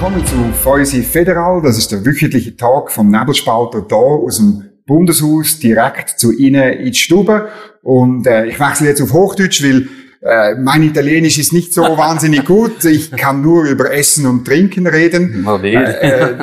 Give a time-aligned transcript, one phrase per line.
[0.00, 1.60] willkommen zu Feusi Federal.
[1.60, 6.86] Das ist der wöchentliche Tag vom Nebelspalter da aus dem Bundeshaus direkt zu Ihnen in
[6.86, 7.48] die Stube.
[7.82, 9.88] Und äh, ich wechsle jetzt auf Hochdeutsch, weil
[10.22, 12.82] äh, mein Italienisch ist nicht so wahnsinnig gut.
[12.86, 15.46] Ich kann nur über Essen und Trinken reden.
[15.64, 16.34] Äh, äh,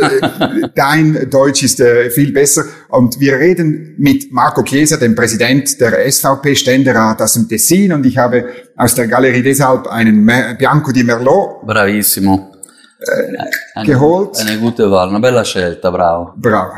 [0.76, 2.64] dein Deutsch ist äh, viel besser.
[2.90, 7.92] Und wir reden mit Marco Chiesa, dem Präsident der SVP-Ständerat aus dem Tessin.
[7.92, 8.46] Und ich habe
[8.76, 10.28] aus der Galerie deshalb einen
[10.60, 11.66] Bianco di Merlot.
[11.66, 12.57] Bravissimo.
[13.00, 14.40] Äh, geholt.
[14.40, 16.34] Eine gute Wahl, una bella scelta, bravo.
[16.36, 16.74] Bravo.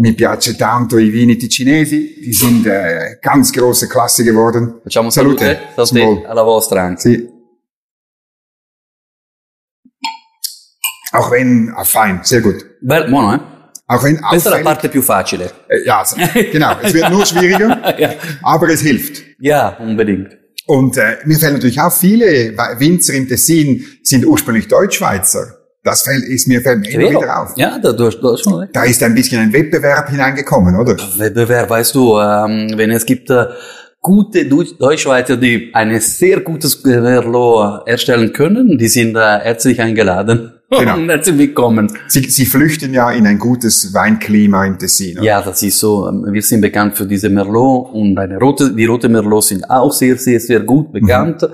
[0.00, 4.80] Mi piace tanto i vini ticinesi, die sind äh, ganz große Klasse geworden.
[4.82, 7.00] Facciamo salute, salute, salute alla vostra anche.
[7.00, 7.36] Sì.
[11.12, 12.78] Auch wenn, ah, fein, sehr gut.
[12.80, 13.40] Beh, buono, eh?
[13.86, 15.50] Auch wenn Questa è la parte più facile.
[15.66, 16.04] Äh, ja,
[16.52, 16.76] genau.
[16.82, 18.14] Es wird nur schwieriger, ja.
[18.42, 19.24] aber es hilft.
[19.38, 20.37] Ja, unbedingt.
[20.68, 25.56] Und äh, mir fällt natürlich auch viele Winzer im Tessin sind ursprünglich Deutschschweizer.
[25.82, 27.52] Das fällt, ist mir fällt mir immer wieder auf.
[27.56, 28.76] Ja, da, du, du hast schon recht.
[28.76, 30.94] Da ist ein bisschen ein Wettbewerb hineingekommen, oder?
[31.16, 33.46] Wettbewerb, weißt du, ähm, wenn es gibt äh,
[34.02, 40.52] gute Deutschschweizer, die ein sehr gutes Merlot erstellen können, die sind äh, herzlich eingeladen.
[40.70, 40.98] Genau.
[40.98, 41.90] herzlich willkommen.
[42.08, 45.16] Sie, Sie flüchten ja in ein gutes Weinklima im Tessin.
[45.16, 45.26] Oder?
[45.26, 46.10] Ja, das ist so.
[46.30, 50.18] Wir sind bekannt für diese Merlot und eine rote, die rote Merlot sind auch sehr,
[50.18, 51.40] sehr, sehr gut bekannt.
[51.40, 51.48] Mhm.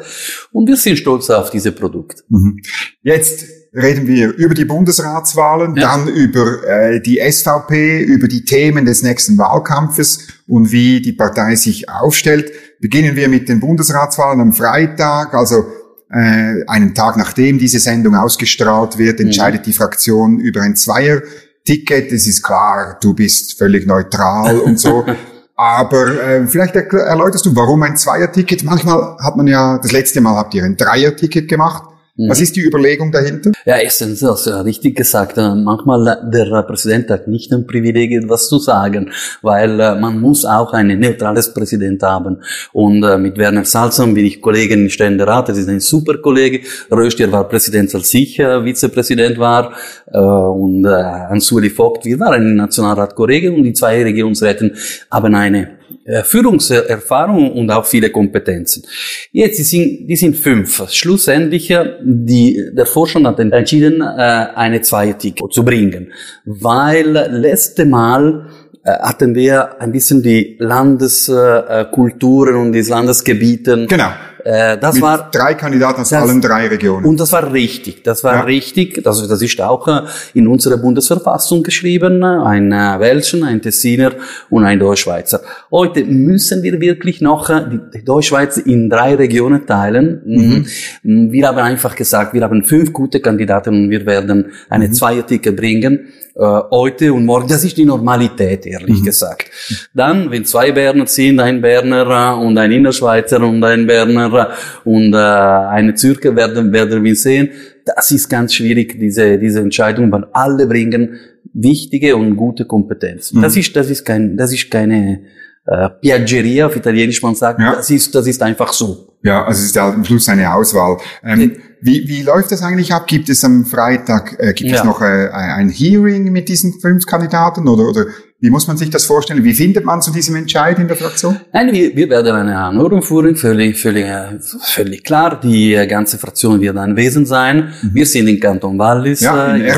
[0.50, 2.24] Und wir sind stolz auf diese Produkte.
[2.28, 2.60] Mhm.
[3.02, 5.96] Jetzt reden wir über die Bundesratswahlen, ja.
[5.96, 11.54] dann über äh, die SVP, über die Themen des nächsten Wahlkampfes und wie die Partei
[11.54, 12.50] sich aufstellt.
[12.80, 15.66] Beginnen wir mit den Bundesratswahlen am Freitag, also
[16.10, 19.26] äh, einen Tag nachdem diese Sendung ausgestrahlt wird, mhm.
[19.26, 19.64] entscheidet mhm.
[19.64, 22.12] die Fraktion über ein Zweier-Ticket.
[22.12, 25.04] Es ist klar, du bist völlig neutral und so.
[25.56, 28.64] Aber äh, vielleicht erläuterst du, warum ein Zweier-Ticket?
[28.64, 31.84] Manchmal hat man ja, das letzte Mal habt ihr ein Dreier-Ticket gemacht.
[32.16, 32.28] Mhm.
[32.28, 33.50] Was ist die Überlegung dahinter?
[33.64, 35.36] Ja, erstens, ist richtig gesagt.
[35.36, 39.10] Äh, manchmal äh, der Präsident hat nicht ein Privileg, etwas zu sagen,
[39.42, 42.40] weil äh, man muss auch ein neutrales Präsident haben.
[42.72, 45.48] Und mit Werner Salzmann bin ich Kollege im Ständerat.
[45.48, 46.60] Das ist ein super Kollege.
[46.90, 49.72] Röstier war Präsident, als ich Vizepräsident war.
[50.06, 54.76] Und Ansuli Vogt, wir waren Nationalrat Kollege und die zwei Regierungsräten
[55.10, 55.83] haben eine äh,
[56.24, 58.84] Führungserfahrung und auch viele Kompetenzen.
[59.32, 60.90] Jetzt, die sind, die sind fünf.
[60.90, 66.12] Schlussendlich, äh, die, der Vorstand hat entschieden, äh, eine Zweiertick zu bringen,
[66.44, 68.50] weil letzte Mal
[68.86, 74.10] hatten wir ein bisschen die Landeskulturen und die Landesgebieten genau.
[74.44, 77.06] Äh, das Mit war drei Kandidaten aus das, allen drei Regionen.
[77.06, 78.04] Und das war richtig.
[78.04, 78.40] Das war ja.
[78.42, 79.02] richtig.
[79.02, 80.02] Das, das ist auch äh,
[80.34, 82.22] in unserer Bundesverfassung geschrieben.
[82.22, 84.12] Ein äh, Welschen, ein Tessiner
[84.50, 85.40] und ein Deutschschweizer.
[85.70, 87.50] Heute müssen wir wirklich noch
[87.92, 90.20] die Deutschschweiz in drei Regionen teilen.
[90.26, 90.66] Mhm.
[91.02, 91.32] mhm.
[91.32, 94.92] Wir haben einfach gesagt, wir haben fünf gute Kandidaten und wir werden eine mhm.
[94.92, 97.48] Zweierticket bringen äh, heute und morgen.
[97.48, 99.04] Das ist die Normalität, ehrlich mhm.
[99.04, 99.50] gesagt.
[99.94, 104.50] Dann, wenn zwei Berner sind, ein Berner und ein Innerschweizer und ein Berner
[104.84, 107.50] und äh, eine Zürcher werden, werden wir sehen.
[107.84, 111.18] Das ist ganz schwierig, diese, diese Entscheidung, weil alle bringen
[111.52, 113.38] wichtige und gute Kompetenzen.
[113.38, 113.42] Mhm.
[113.42, 115.20] Das ist, das ist kein, das ist keine,
[115.66, 117.76] äh, Piaggeria auf Italienisch, man sagt, ja.
[117.76, 119.08] das ist, das ist einfach so.
[119.22, 120.98] Ja, also es ist ja am Schluss eine Auswahl.
[121.22, 123.06] Ähm, wie, wie läuft das eigentlich ab?
[123.06, 124.76] Gibt es am Freitag, äh, gibt ja.
[124.76, 128.06] es noch äh, ein Hearing mit diesen fünf Kandidaten oder, oder
[128.40, 129.42] wie muss man sich das vorstellen?
[129.42, 131.40] Wie findet man zu diesem Entscheid in der Fraktion?
[131.54, 135.40] Nein, wir, wir werden eine Anhörung führen, völlig, völlig, äh, völlig klar.
[135.40, 137.72] Die äh, ganze Fraktion wird anwesend sein.
[137.80, 137.94] Mhm.
[137.94, 139.22] Wir sind in Kanton Wallis.
[139.22, 139.64] Ja, in.
[139.64, 139.74] Ja,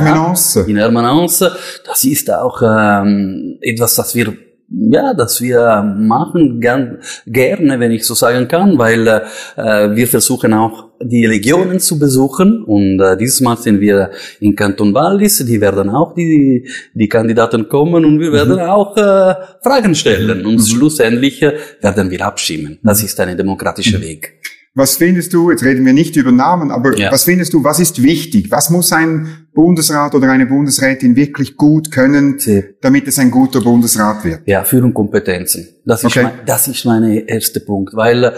[0.66, 1.52] in Ermenonce.
[1.84, 4.34] Das ist auch ähm, etwas, das wir
[4.68, 9.22] ja, dass wir machen gern, gerne, wenn ich so sagen kann, weil äh,
[9.94, 14.10] wir versuchen auch die Legionen zu besuchen und äh, dieses Mal sind wir
[14.40, 18.60] in Kanton Wallis, die werden auch die, die Kandidaten kommen und wir werden mhm.
[18.60, 20.60] auch äh, Fragen stellen und mhm.
[20.60, 22.78] schlussendlich äh, werden wir abstimmen.
[22.82, 24.02] Das ist ein demokratischer mhm.
[24.02, 24.40] Weg.
[24.76, 27.10] Was findest du, jetzt reden wir nicht über Namen, aber ja.
[27.10, 28.50] was findest du, was ist wichtig?
[28.50, 32.38] Was muss ein Bundesrat oder eine Bundesrätin wirklich gut können,
[32.82, 34.42] damit es ein guter Bundesrat wird?
[34.44, 35.66] Ja, Führungskompetenzen.
[35.86, 36.24] Das ist, okay.
[36.24, 38.32] mein, das ist mein erster Punkt, weil äh,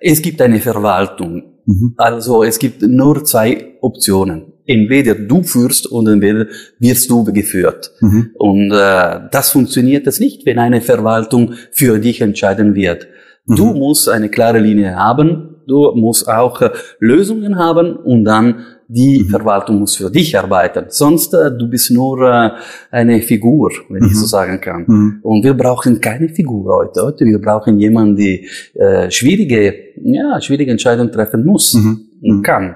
[0.00, 1.42] es gibt eine Verwaltung.
[1.66, 1.92] Mhm.
[1.98, 4.46] Also es gibt nur zwei Optionen.
[4.64, 6.46] Entweder du führst und entweder
[6.78, 7.90] wirst du geführt.
[8.00, 8.30] Mhm.
[8.38, 13.08] Und äh, das funktioniert das nicht, wenn eine Verwaltung für dich entscheiden wird.
[13.44, 13.56] Mhm.
[13.56, 19.24] Du musst eine klare Linie haben, du musst auch äh, Lösungen haben und dann die
[19.24, 19.30] mhm.
[19.30, 20.86] Verwaltung muss für dich arbeiten.
[20.88, 22.50] Sonst äh, du bist nur äh,
[22.90, 24.08] eine Figur, wenn mhm.
[24.08, 24.84] ich so sagen kann.
[24.86, 25.18] Mhm.
[25.22, 27.02] Und wir brauchen keine Figur heute.
[27.02, 32.00] Heute wir brauchen jemanden, die äh, schwierige, ja, schwierige Entscheidungen treffen muss mhm.
[32.22, 32.42] und mhm.
[32.42, 32.74] kann.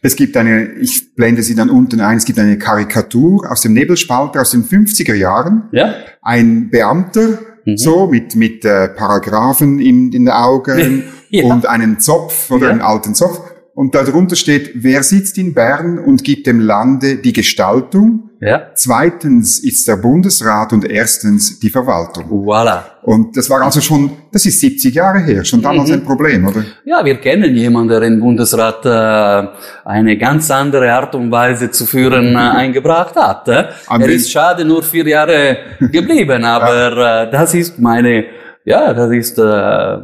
[0.00, 3.72] Es gibt eine, ich blende sie dann unten ein, es gibt eine Karikatur aus dem
[3.72, 5.64] Nebelspalter aus den 50er Jahren.
[5.72, 5.94] Ja?
[6.22, 7.38] Ein Beamter,
[7.72, 7.76] mhm.
[7.76, 11.44] so mit, mit äh, Paragraphen in, in den Augen ja.
[11.44, 12.72] und einen Zopf oder ja.
[12.72, 13.40] einen alten Zopf.
[13.78, 18.30] Und darunter steht, wer sitzt in Bern und gibt dem Lande die Gestaltung?
[18.40, 18.72] Ja.
[18.74, 22.24] Zweitens ist der Bundesrat und erstens die Verwaltung.
[22.28, 22.80] Voilà.
[23.02, 25.94] Und das war also schon, das ist 70 Jahre her, schon damals mhm.
[25.94, 26.64] ein Problem, oder?
[26.84, 29.48] Ja, wir kennen jemanden, der im Bundesrat äh,
[29.84, 33.46] eine ganz andere Art und Weise zu führen äh, eingebracht hat.
[33.46, 33.66] Äh?
[33.88, 37.22] Er ist schade nur vier Jahre geblieben, aber ja.
[37.22, 38.24] äh, das ist meine
[38.64, 39.42] ja, das ist äh,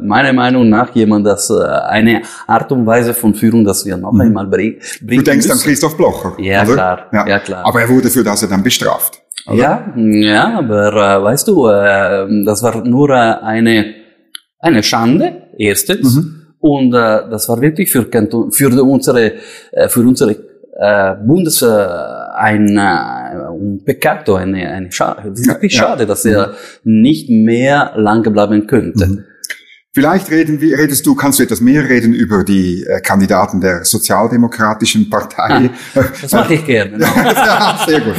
[0.01, 4.11] meiner Meinung nach jemand, das äh, eine Art und Weise von Führung, dass wir noch
[4.11, 4.21] mhm.
[4.21, 4.77] einmal bringen.
[5.01, 5.51] Du denkst müssen.
[5.51, 6.73] an Christoph Blocher, ja, oder?
[6.73, 7.07] Klar.
[7.11, 7.27] Ja.
[7.27, 7.65] ja, klar.
[7.65, 9.21] Aber er wurde für das er dann bestraft.
[9.47, 9.55] Oder?
[9.55, 13.93] Ja, ja, aber äh, weißt du, äh, das war nur äh, eine
[14.59, 16.47] eine Schande erstens mhm.
[16.59, 18.07] und äh, das war wirklich für
[18.51, 19.33] für unsere
[19.71, 20.35] äh, für unsere
[20.77, 21.67] äh, Bundes äh,
[22.35, 23.24] ein, äh,
[23.55, 25.29] ein Peccato, eine, eine Schade.
[25.29, 29.07] Es ist wirklich ja, schade, dass er nicht mehr lange bleiben könnte.
[29.07, 29.23] Mhm.
[29.95, 33.85] Vielleicht reden wir, redest du, kannst du etwas mehr reden über die äh, Kandidaten der
[33.85, 35.69] Sozialdemokratischen Partei?
[35.95, 36.99] Ah, das mache ich gerne.
[36.99, 38.15] ja, sehr gut.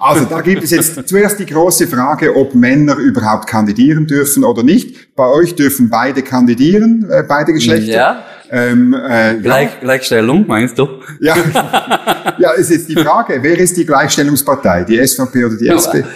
[0.00, 4.62] Also da gibt es jetzt zuerst die große Frage, ob Männer überhaupt kandidieren dürfen oder
[4.62, 5.14] nicht.
[5.14, 7.92] Bei euch dürfen beide kandidieren, äh, beide Geschlechter.
[7.92, 8.24] Ja.
[8.56, 9.80] Ähm, äh, Gleich, ja.
[9.80, 10.88] Gleichstellung, meinst du?
[11.20, 11.34] Ja,
[12.38, 16.06] ja, es ist die Frage, wer ist die Gleichstellungspartei, die SVP oder die SP?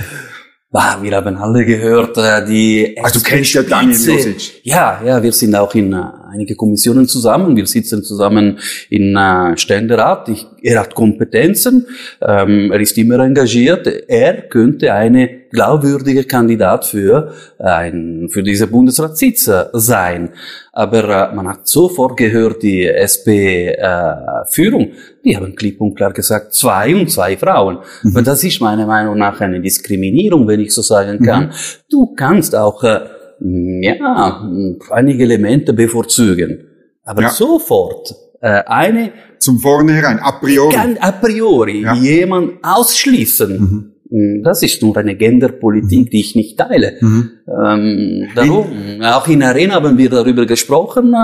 [0.70, 4.64] Bah, wir haben alle gehört, äh, die Also du kennst ja Daniel Josic.
[4.64, 5.96] Ja, ja, wir sind auch in äh,
[6.28, 7.56] einige Kommissionen zusammen.
[7.56, 8.58] Wir sitzen zusammen
[8.90, 10.28] in äh, Ständerat.
[10.28, 11.86] Ich, er hat Kompetenzen,
[12.20, 13.86] ähm, er ist immer engagiert.
[14.08, 20.30] Er könnte eine glaubwürdige Kandidat für ein für diese Bundesratssitz sein.
[20.72, 24.92] Aber äh, man hat sofort gehört, die SP-Führung, äh,
[25.24, 27.78] die haben klipp und klar gesagt, zwei und zwei Frauen.
[28.02, 28.10] Mhm.
[28.12, 31.46] Aber das ist meiner Meinung nach eine Diskriminierung, wenn ich so sagen kann.
[31.46, 31.50] Mhm.
[31.90, 33.00] Du kannst auch äh,
[33.40, 34.42] ja,
[34.90, 36.64] einige Elemente bevorzugen.
[37.04, 37.30] Aber ja.
[37.30, 41.94] sofort äh, eine zum Vornherein, a priori, a priori ja.
[41.94, 43.58] jemand ausschließen.
[43.58, 43.92] Mhm.
[44.10, 46.10] Hm, das ist nur eine Genderpolitik, mhm.
[46.10, 46.96] die ich nicht teile.
[47.00, 47.30] Mhm.
[47.46, 48.66] Ähm, darum,
[49.02, 51.14] auch in Arena haben wir darüber gesprochen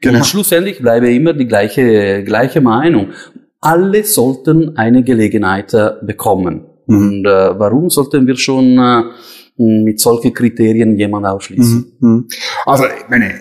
[0.00, 0.18] genau.
[0.18, 3.08] und schlussendlich bleibe immer die gleiche, gleiche Meinung.
[3.60, 6.66] Alle sollten eine Gelegenheit äh, bekommen.
[6.86, 6.96] Mhm.
[6.96, 9.02] Und äh, warum sollten wir schon äh,
[9.58, 11.92] mit solchen Kriterien jemand ausschließen?
[12.00, 12.08] Mhm.
[12.08, 12.28] mhm.
[12.64, 13.34] Also, ich meine,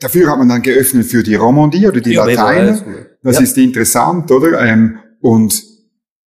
[0.00, 2.80] dafür hat man dann geöffnet für die Romandie oder die ja, Lateiner.
[3.22, 3.42] Das ja.
[3.42, 4.60] ist interessant, oder?
[4.60, 5.62] Ähm, und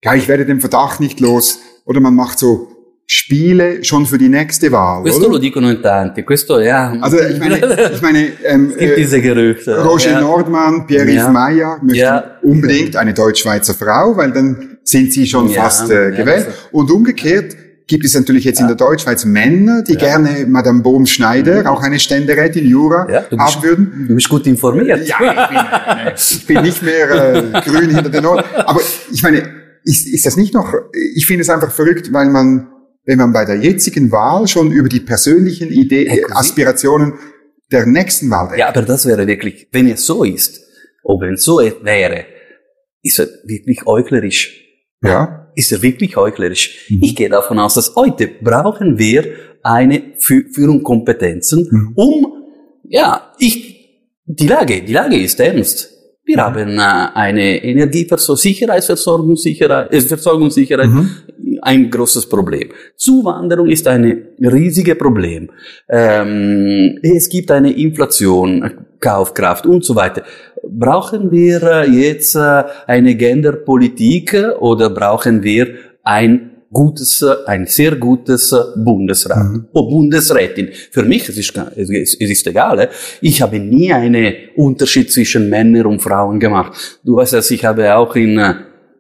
[0.04, 2.70] ja, ich werde den Verdacht nicht los, oder man macht so
[3.10, 5.04] Spiele schon für die nächste Wahl.
[5.04, 5.30] Questo oder?
[5.30, 6.94] lo dicono in tanti, questo ja.
[7.00, 9.82] Also ich meine, ich meine ähm, es gibt äh, diese Gerüchte.
[9.82, 10.22] Roger ja.
[10.22, 11.32] Nordmann, Pierre-Yves ja.
[11.32, 12.38] Meyer möchten ja.
[12.42, 16.48] unbedingt eine Deutsch-Schweizer Frau, weil dann sind sie schon fast äh, gewählt.
[16.74, 17.56] Und umgekehrt
[17.88, 21.68] gibt es natürlich jetzt in der Deutschschweiz Männer, die gerne Madame Bohm-Schneider, mhm.
[21.68, 23.08] auch eine Ständerätin Jura,
[23.38, 24.06] haben würden.
[24.08, 25.08] Du bist gut informiert.
[25.08, 28.44] Ja, ich bin, äh, ich bin nicht mehr äh, grün hinter den Ohren.
[28.56, 28.82] Aber
[29.12, 29.50] ich meine,
[29.84, 30.74] ist, ist das nicht noch,
[31.16, 32.68] ich finde es einfach verrückt, weil man,
[33.06, 37.14] wenn man bei der jetzigen Wahl schon über die persönlichen Ideen, Aspirationen
[37.72, 38.60] der nächsten Wahl denkt.
[38.60, 40.60] Ja, aber das wäre wirklich, wenn es so ist,
[41.04, 42.26] ob es so wäre,
[43.02, 44.62] ist er wirklich heuchlerisch.
[45.02, 45.47] Ja.
[45.58, 46.86] Ist er wirklich heuchlerisch?
[46.90, 47.00] Mhm.
[47.02, 49.26] Ich gehe davon aus, dass heute brauchen wir
[49.64, 51.94] eine Führungskompetenzen, mhm.
[51.96, 52.28] um,
[52.88, 53.90] ja, ich,
[54.28, 55.92] die Lage, die Lage ist ernst.
[56.24, 61.10] Wir haben äh, eine Energiesicherheitsversorgungssicherheit, äh, Versorgungssicherheit, mhm.
[61.68, 62.70] Ein großes Problem.
[62.96, 64.04] Zuwanderung ist ein
[64.40, 65.50] riesiges Problem.
[65.90, 70.24] Ähm, es gibt eine Inflation, Kaufkraft und so weiter.
[70.64, 75.68] Brauchen wir äh, jetzt äh, eine Genderpolitik oder brauchen wir
[76.04, 79.44] ein gutes, ein sehr gutes Bundesrat.
[79.44, 79.66] Mhm.
[79.74, 80.70] Oh, Bundesrätin.
[80.92, 82.90] Für mich es ist es ist egal.
[83.22, 87.00] Ich habe nie einen Unterschied zwischen Männern und Frauen gemacht.
[87.04, 88.54] Du weißt, dass ich habe auch in äh,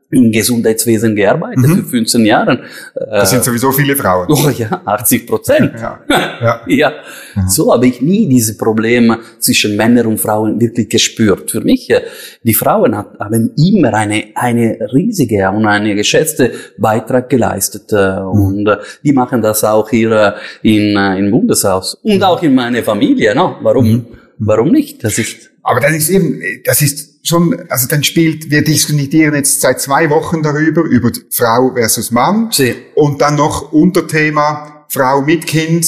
[0.09, 1.83] im Gesundheitswesen gearbeitet mhm.
[1.83, 2.59] für 15 Jahren.
[2.95, 4.27] Das sind sowieso viele Frauen.
[4.37, 5.73] Oh ja, 80 Prozent.
[5.79, 5.99] ja.
[6.41, 6.61] Ja.
[6.67, 6.93] ja.
[7.35, 7.49] Mhm.
[7.49, 11.51] So habe ich nie diese Probleme zwischen Männern und Frauen wirklich gespürt.
[11.51, 12.01] Für mich, äh,
[12.43, 17.91] die Frauen haben immer eine, eine riesige und eine geschätzte Beitrag geleistet.
[17.91, 18.25] Äh, mhm.
[18.27, 21.95] Und äh, die machen das auch hier in, im Bundeshaus.
[22.03, 23.35] Und auch in meiner Familie.
[23.35, 23.57] No?
[23.61, 24.05] Warum, mhm.
[24.37, 25.03] warum nicht?
[25.03, 29.61] Das ist aber das ist eben, das ist schon, also dann spielt, wir diskutieren jetzt
[29.61, 32.49] seit zwei Wochen darüber, über Frau versus Mann.
[32.51, 32.75] Sie.
[32.95, 35.85] Und dann noch Unterthema Frau mit Kind,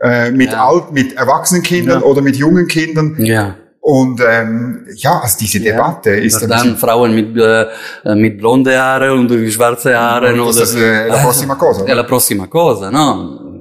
[0.00, 0.68] äh, mit ja.
[0.68, 2.06] alt, mit erwachsenen Kindern ja.
[2.06, 3.16] oder mit jungen Kindern.
[3.18, 3.56] Ja.
[3.80, 7.66] Und ähm, ja, also diese Debatte ja, ist dann Frauen mit äh,
[8.14, 11.84] mit blonde Haare und schwarze Haare oder das ist äh, la prossima cosa.
[11.86, 13.60] È la prossima cosa, no?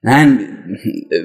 [0.00, 0.78] Nein,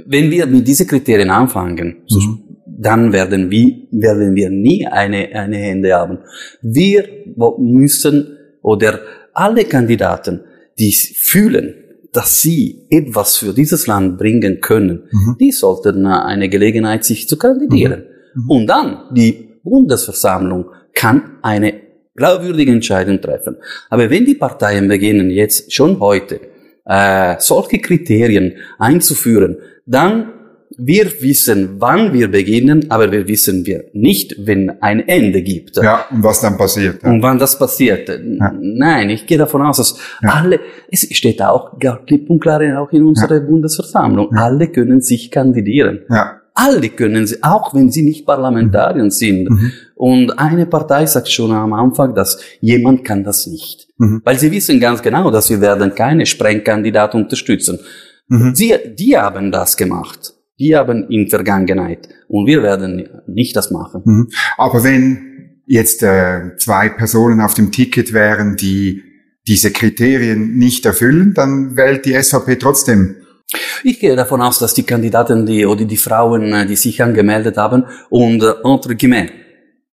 [0.08, 2.47] wenn wir mit diesen Kriterien anfangen, mhm.
[2.78, 6.20] Dann werden wir werden wir nie eine eine Hände haben.
[6.62, 7.06] Wir
[7.58, 9.00] müssen oder
[9.34, 10.42] alle Kandidaten,
[10.80, 11.76] die fühlen,
[12.14, 15.36] dass sie etwas für dieses Land bringen können, mhm.
[15.40, 18.06] die sollten eine Gelegenheit, sich zu kandidieren.
[18.34, 18.44] Mhm.
[18.44, 18.50] mhm.
[18.50, 21.74] Und dann die Bundesversammlung kann eine
[22.16, 23.58] glaubwürdige Entscheidung treffen.
[23.90, 26.40] Aber wenn die Parteien beginnen jetzt schon heute
[26.86, 30.34] äh, solche Kriterien einzuführen, dann
[30.78, 35.78] wir wissen, wann wir beginnen, aber wir wissen wir nicht, wenn ein Ende gibt.
[35.78, 37.02] Ja, und was dann passiert.
[37.02, 37.10] Ja.
[37.10, 38.08] Und wann das passiert.
[38.10, 38.54] Ja.
[38.60, 40.30] Nein, ich gehe davon aus, dass ja.
[40.30, 40.60] alle,
[40.92, 46.02] es steht auch klipp und klar auch in unserer Bundesversammlung, alle können sich kandidieren.
[46.10, 46.42] Ja.
[46.54, 49.12] Alle können sie, auch wenn sie nicht Parlamentarier mhm.
[49.12, 49.50] sind.
[49.50, 49.72] Mhm.
[49.94, 53.88] Und eine Partei sagt schon am Anfang, dass jemand kann das nicht.
[53.98, 54.22] Mhm.
[54.24, 57.80] Weil sie wissen ganz genau, dass wir werden keine Sprengkandidaten unterstützen.
[58.28, 58.56] Mhm.
[58.56, 60.34] Sie, die haben das gemacht.
[60.60, 62.10] Die haben in Vergangenheit.
[62.28, 64.02] Und wir werden nicht das machen.
[64.06, 64.30] Mhm.
[64.58, 69.04] Aber wenn jetzt äh, zwei Personen auf dem Ticket wären, die
[69.48, 73.16] diese Kriterien nicht erfüllen, dann wählt die SVP trotzdem.
[73.84, 77.58] Ich gehe davon aus, dass die Kandidaten die, oder die Frauen, äh, die sich angemeldet
[77.58, 79.32] haben, und äh, entre guillemets,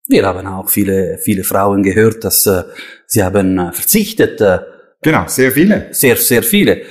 [0.09, 2.65] wir haben auch viele, viele Frauen gehört, dass äh,
[3.07, 4.41] sie haben äh, verzichtet.
[4.41, 4.59] Äh,
[5.03, 5.89] genau, sehr viele.
[5.93, 6.83] Sehr, sehr viele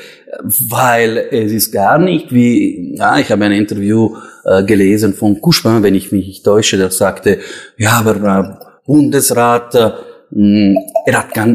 [0.69, 5.83] weil es ist gar nicht wie, ja, ich habe ein Interview äh, gelesen von Kuschmann,
[5.83, 7.39] wenn ich mich nicht täusche, der sagte,
[7.77, 9.91] ja, aber äh, Bundesrat, äh,
[10.31, 11.47] hm, er hat gar,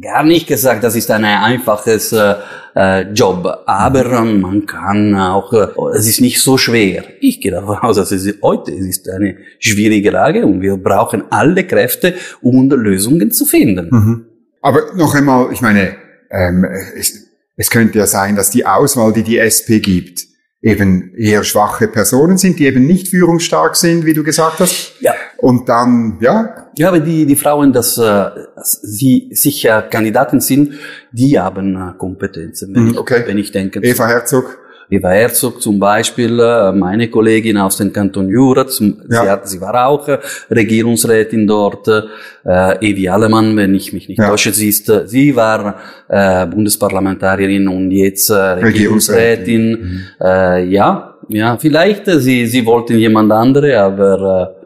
[0.00, 2.34] gar nicht gesagt, das ist ein einfaches äh,
[2.74, 7.04] äh Job, aber äh, man kann auch, äh, es ist nicht so schwer.
[7.20, 11.24] Ich gehe davon aus, dass es heute es ist eine schwierige Lage und wir brauchen
[11.30, 13.88] alle Kräfte, um Lösungen zu finden.
[13.90, 14.26] Mhm.
[14.60, 15.96] Aber noch einmal, ich meine,
[16.30, 16.64] ähm,
[16.96, 17.21] es,
[17.56, 20.32] es könnte ja sein, dass die Auswahl, die die SP gibt,
[20.62, 24.94] eben eher schwache Personen sind, die eben nicht führungsstark sind, wie du gesagt hast.
[25.00, 25.12] Ja.
[25.38, 26.68] Und dann, ja.
[26.76, 28.30] Ja, aber die, die Frauen, dass äh,
[28.62, 30.74] sie sicher Kandidaten sind,
[31.10, 33.20] die haben äh, Kompetenzen, wenn, mhm, okay.
[33.20, 33.80] ich, wenn ich denke.
[33.82, 34.58] Eva Herzog.
[34.92, 39.22] Eva Herzog zum Beispiel, äh, meine Kollegin aus dem Kanton Jura, zum, ja.
[39.22, 40.18] sie, hat, sie war auch äh,
[40.50, 44.28] Regierungsrätin dort, äh, Evi Allemann, wenn ich mich nicht ja.
[44.28, 45.76] täusche, sie, ist, äh, sie war
[46.08, 49.70] äh, Bundesparlamentarierin und jetzt äh, Regierungsrätin.
[49.70, 50.00] Mhm.
[50.20, 54.54] Äh, ja, ja, vielleicht, sie, sie wollten jemand andere, aber...
[54.58, 54.62] Äh,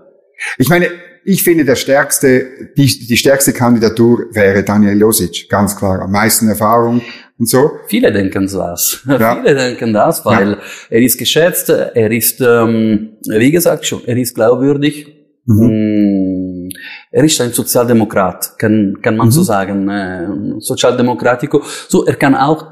[0.59, 0.89] ich meine,
[1.25, 6.01] ich finde, der stärkste, die, die stärkste Kandidatur wäre Daniel Josic, ganz klar.
[6.03, 7.01] Am meisten Erfahrung,
[7.39, 7.71] und so.
[7.89, 9.03] Viele denken das.
[9.07, 9.37] Ja.
[9.37, 10.59] Viele denken das, weil ja.
[10.91, 15.09] er ist geschätzt, er ist, ähm, wie gesagt schon, er ist glaubwürdig.
[15.45, 16.67] Mhm.
[16.67, 16.69] Mm,
[17.13, 19.33] er ist ein Sozialdemokrat, kann, kann man mhm.
[19.33, 20.27] so sagen, äh,
[20.59, 21.63] Sozialdemokratico.
[21.89, 22.67] So, er kann auch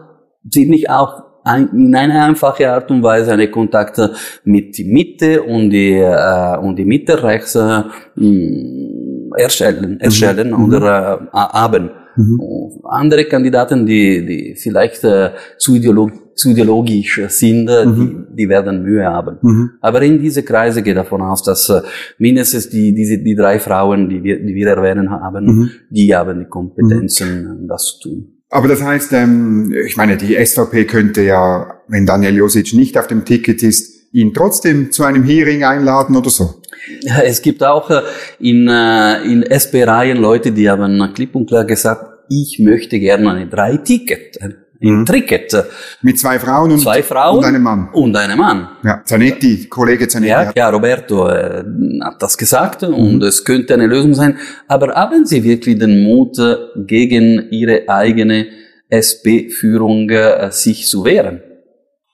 [0.51, 5.71] ziemlich auch ein, in einer einfachen Art und Weise eine Kontakte mit die Mitte und
[5.71, 7.83] die, äh, und die Mitte rechts äh,
[8.17, 10.65] mm, erstellen, erstellen mhm.
[10.65, 11.91] oder äh, haben.
[12.17, 12.41] Mhm.
[12.85, 18.27] Andere Kandidaten, die, die vielleicht äh, zu, ideolog zu ideologisch sind, äh, mhm.
[18.31, 19.39] die, die werden Mühe haben.
[19.43, 19.71] Mhm.
[19.81, 21.83] Aber in diese Kreise geht davon aus, dass äh,
[22.19, 25.71] mindestens die, diese, die drei Frauen, die wir, die wir erwähnen haben, mhm.
[25.91, 27.69] die haben die Kompetenzen, mhm.
[27.69, 28.35] das zu tun.
[28.51, 33.09] Aber das heißt, ähm, ich meine, die SVP könnte ja, wenn Daniel Josic nicht auf
[33.09, 36.63] dem Ticket ist, ihn trotzdem zu einem Hearing einladen oder so.
[37.25, 38.03] Es gibt auch äh,
[38.39, 43.47] in, äh, in SP-Reihen Leute, die haben klipp und klar gesagt, ich möchte gerne eine
[43.47, 45.07] drei Ticket, ein mhm.
[45.07, 45.55] Ticket.
[46.03, 47.89] Mit zwei Frauen und, zwei Frauen und einem Mann.
[47.93, 48.69] Und einem Mann.
[48.83, 50.31] Ja, Zanetti, Kollege Zanetti.
[50.31, 51.65] Ja, ja Roberto äh,
[52.03, 52.95] hat das gesagt mhm.
[52.95, 54.39] und es könnte eine Lösung sein.
[54.69, 58.47] Aber haben Sie wirklich den Mut, äh, gegen Ihre eigene
[58.89, 61.43] SP-Führung äh, sich zu wehren?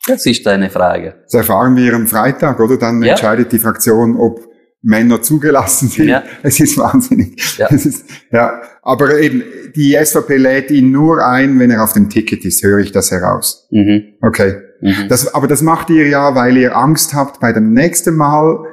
[0.07, 1.17] Das ist eine Frage.
[1.25, 2.79] Das erfahren wir am Freitag, oder?
[2.79, 3.11] Dann ja.
[3.11, 4.50] entscheidet die Fraktion, ob
[4.83, 6.09] Männer zugelassen sind.
[6.09, 6.23] Ja.
[6.43, 7.59] Es ist wahnsinnig.
[7.59, 7.69] Ja.
[7.71, 8.63] Es ist, ja.
[8.83, 9.43] Aber eben,
[9.77, 13.11] die SVP lädt ihn nur ein, wenn er auf dem Ticket ist, höre ich das
[13.11, 13.69] heraus.
[13.71, 14.15] Mhm.
[14.23, 14.57] Okay.
[14.81, 15.09] Mhm.
[15.09, 18.65] Das, aber das macht ihr ja, weil ihr Angst habt bei dem nächsten Mal,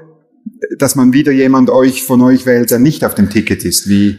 [0.79, 4.17] dass man wieder jemand euch von euch wählt, der nicht auf dem Ticket ist, wie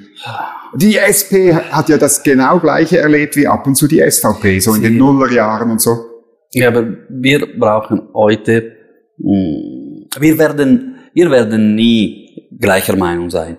[0.74, 4.74] die SP hat ja das genau gleiche erlebt wie ab und zu die SVP, so
[4.74, 6.04] in den Nullerjahren und so.
[6.52, 8.72] Ja, aber wir brauchen heute,
[9.16, 13.58] mm, wir werden wir werden nie gleicher Meinung sein.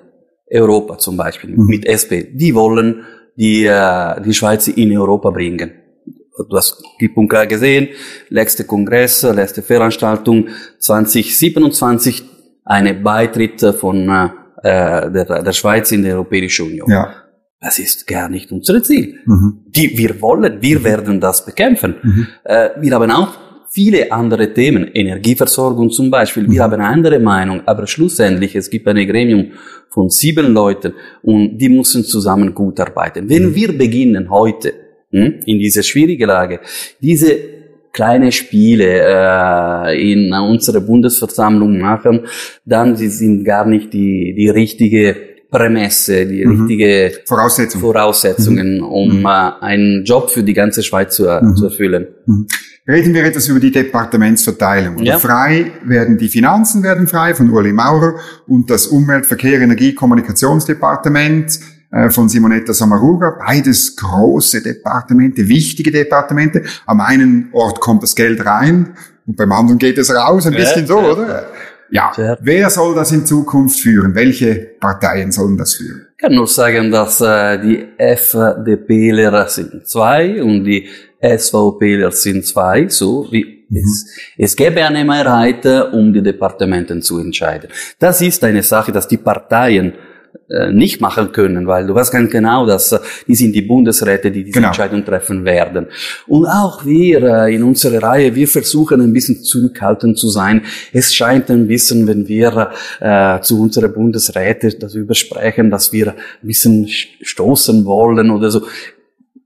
[0.51, 1.65] Europa zum Beispiel mhm.
[1.65, 3.03] mit SP, die wollen
[3.35, 5.71] die, äh, die Schweiz in Europa bringen.
[6.49, 7.89] Du hast die Punkte gesehen,
[8.29, 10.47] letzte Kongress, letzte Veranstaltung
[10.79, 12.23] 2027
[12.63, 16.89] eine Beitritt von äh, der, der Schweiz in die Europäische Union.
[16.89, 17.13] Ja.
[17.59, 19.19] Das ist gar nicht unser Ziel.
[19.25, 19.65] Mhm.
[19.67, 21.95] Die, wir wollen, wir werden das bekämpfen.
[22.01, 22.27] Mhm.
[22.45, 26.49] Äh, wir haben auch viele andere Themen, Energieversorgung zum Beispiel.
[26.49, 26.63] Wir mhm.
[26.63, 29.51] haben eine andere Meinung, aber schlussendlich, es gibt ein Gremium
[29.89, 33.29] von sieben Leuten und die müssen zusammen gut arbeiten.
[33.29, 33.55] Wenn mhm.
[33.55, 34.73] wir beginnen heute
[35.11, 36.59] hm, in diese schwierige Lage,
[37.01, 37.37] diese
[37.91, 42.27] kleine Spiele äh, in unserer Bundesversammlung machen,
[42.65, 45.15] dann sie sind gar nicht die, die richtige
[45.51, 46.61] Prämesse, die mhm.
[46.61, 47.81] richtige Voraussetzung.
[47.81, 48.83] Voraussetzungen, mhm.
[48.83, 49.25] um mhm.
[49.25, 51.55] äh, einen Job für die ganze Schweiz zu, mhm.
[51.55, 52.07] zu erfüllen.
[52.25, 52.47] Mhm.
[52.87, 54.99] Reden wir etwas über die Departementsverteilung.
[55.03, 55.19] Ja.
[55.19, 58.15] Frei werden die Finanzen werden frei von Uli Maurer
[58.47, 61.59] und das Umwelt, Verkehr, Energie, Kommunikationsdepartement
[61.91, 63.37] äh, von Simonetta Samaruga.
[63.39, 66.63] Beides große Departemente, wichtige Departemente.
[66.85, 68.89] Am einen Ort kommt das Geld rein
[69.25, 71.47] und beim anderen geht es raus, ein bisschen so, oder?
[71.91, 74.13] Ja, wer soll das in Zukunft führen?
[74.15, 76.07] Welche Parteien sollen das führen?
[76.11, 80.87] Ich kann nur sagen, dass äh, die FDPler sind zwei und die
[81.21, 83.77] SVPler sind zwei, so wie mhm.
[83.77, 84.05] es,
[84.37, 87.69] es gäbe eine Mehrheit, äh, um die Departementen zu entscheiden.
[87.97, 89.93] Das ist eine Sache, dass die Parteien
[90.71, 94.43] nicht machen können, weil du weißt ganz genau, dass äh, die sind die Bundesräte, die
[94.43, 94.67] diese genau.
[94.69, 95.87] Entscheidung treffen werden.
[96.27, 100.63] Und auch wir äh, in unserer Reihe, wir versuchen ein bisschen zurückhaltend zu sein.
[100.91, 106.47] Es scheint ein bisschen, wenn wir äh, zu unseren Bundesräten darüber sprechen, dass wir ein
[106.47, 108.63] bisschen stoßen wollen oder so.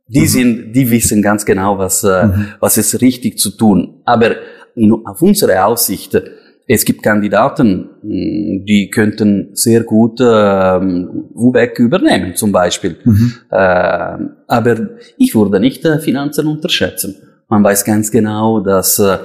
[0.08, 0.28] Die mhm.
[0.28, 2.48] sind, die wissen ganz genau, was, äh, mhm.
[2.60, 4.02] was ist richtig zu tun.
[4.06, 4.36] Aber
[4.76, 6.20] in, auf unsere Aussicht
[6.68, 12.98] es gibt Kandidaten, hm, die könnten sehr gut ähm, UBEC übernehmen, zum Beispiel.
[13.04, 13.34] Mhm.
[13.52, 14.18] Äh,
[14.48, 17.16] aber ich würde nicht äh, Finanzen unterschätzen.
[17.50, 19.18] Man weiß ganz genau, dass äh,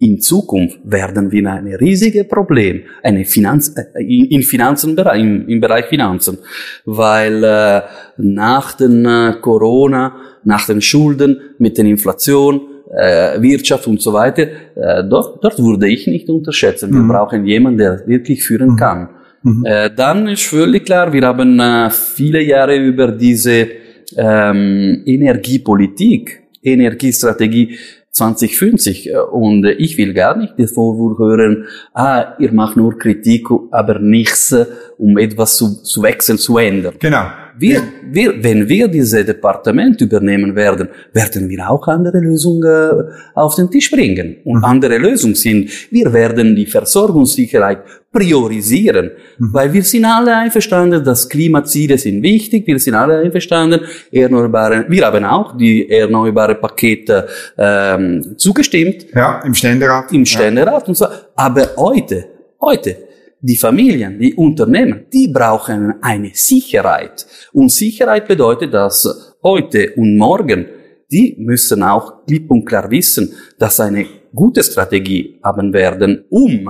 [0.00, 5.86] in Zukunft werden wir ein riesiges Problem eine Finanz, äh, in Finanzen, im, im Bereich
[5.86, 6.38] Finanzen,
[6.86, 7.82] weil äh,
[8.16, 14.42] nach den äh, Corona, nach den Schulden, mit der Inflation, äh, Wirtschaft und so weiter,
[14.74, 16.92] äh, dort, dort würde ich nicht unterschätzen.
[16.92, 17.08] Wir mhm.
[17.08, 18.76] brauchen jemanden, der wirklich führen mhm.
[18.76, 19.08] kann.
[19.42, 19.64] Mhm.
[19.64, 23.68] Äh, dann ist völlig klar, wir haben äh, viele Jahre über diese
[24.16, 27.78] ähm, Energiepolitik, Energiestrategie
[28.12, 33.46] 2050 äh, und ich will gar nicht den Vorwurf hören, ah, ihr macht nur Kritik,
[33.70, 34.66] aber nichts, äh,
[34.98, 36.94] um etwas zu, zu wechseln, zu ändern.
[36.98, 37.26] Genau.
[37.60, 43.54] Wir, wir, wenn wir diese Departement übernehmen werden, werden wir auch andere Lösungen äh, auf
[43.54, 44.36] den Tisch bringen.
[44.44, 44.64] Und mhm.
[44.64, 49.52] andere Lösungen sind, wir werden die Versorgungssicherheit priorisieren, mhm.
[49.52, 55.04] weil wir sind alle einverstanden, dass Klimaziele sind wichtig, wir sind alle einverstanden, erneuerbare, wir
[55.04, 59.06] haben auch die erneuerbare Pakete ähm, zugestimmt.
[59.14, 60.10] Ja, im Ständerat.
[60.12, 60.88] Im Ständerat ja.
[60.88, 61.06] und so.
[61.36, 62.24] Aber heute,
[62.58, 63.09] heute
[63.40, 67.26] die Familien, die Unternehmen, die brauchen eine Sicherheit.
[67.52, 70.66] Und Sicherheit bedeutet, dass heute und morgen,
[71.10, 76.68] die müssen auch klipp und klar wissen, dass eine gute Strategie haben werden, um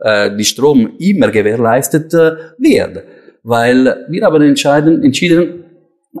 [0.00, 3.04] äh, die Strom immer gewährleistet äh, wird.
[3.42, 5.64] Weil wir haben entschieden, entschieden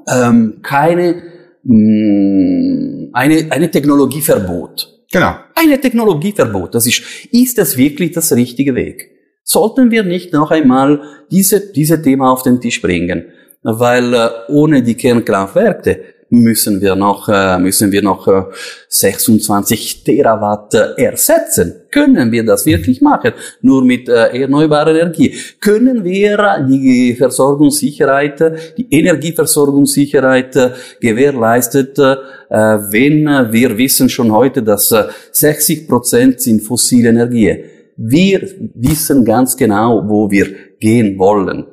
[0.08, 1.22] ähm, keine
[1.64, 5.06] mh, mm, eine, eine Technologieverbot.
[5.10, 5.36] Genau.
[5.54, 6.74] Eine Technologieverbot.
[6.74, 9.15] Das ist, ist das wirklich das richtige Weg?
[9.46, 13.26] Sollten wir nicht noch einmal diese, diese Thema auf den Tisch bringen,
[13.62, 18.42] weil äh, ohne die Kernkraftwerke müssen wir noch, äh, müssen wir noch äh,
[18.88, 21.74] 26 Terawatt äh, ersetzen.
[21.92, 23.34] Können wir das wirklich machen?
[23.62, 25.32] Nur mit äh, erneuerbarer Energie.
[25.60, 32.16] Können wir die Versorgungssicherheit, die Energieversorgungssicherheit äh, gewährleistet, äh,
[32.48, 34.92] wenn wir wissen schon heute, dass
[35.32, 40.46] 60 Prozent sind fossile Energie wir wissen ganz genau, wo wir
[40.78, 41.66] gehen wollen.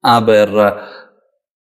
[0.00, 0.88] Aber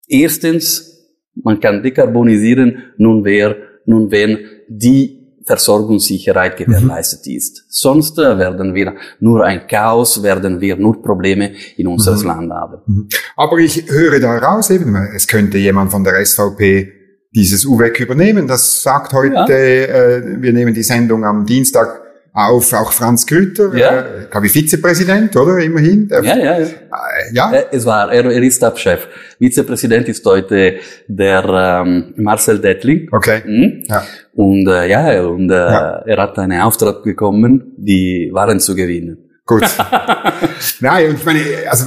[0.10, 7.36] äh, erstens, man kann dekarbonisieren, nun, wer, nun wenn die Versorgungssicherheit gewährleistet mhm.
[7.36, 7.66] ist.
[7.70, 12.26] Sonst äh, werden wir nur ein Chaos, werden wir nur Probleme in unserem mhm.
[12.28, 12.78] Land haben.
[12.86, 13.10] Mhm.
[13.36, 16.92] Aber ich höre da raus eben, es könnte jemand von der SVP
[17.36, 18.48] dieses UWEC übernehmen.
[18.48, 19.48] Das sagt heute, ja.
[19.48, 22.03] äh, wir nehmen die Sendung am Dienstag
[22.34, 24.00] auf auch Franz Grüter, ja.
[24.00, 26.08] äh, glaube ich, Vizepräsident, oder immerhin?
[26.08, 26.66] Der, ja, ja, ja.
[26.66, 27.52] Äh, ja.
[27.54, 29.08] Äh, es war, er, er ist Stabschef.
[29.40, 33.08] Vizepräsident ist heute der ähm, Marcel Dettling.
[33.12, 33.42] Okay.
[33.46, 33.84] Mhm.
[33.88, 34.04] Ja.
[34.34, 36.04] Und äh, ja, und äh, ja.
[36.06, 39.30] er hat einen Auftrag bekommen, die Waren zu gewinnen.
[39.46, 39.64] Gut.
[40.80, 41.86] Nein, und ich meine, also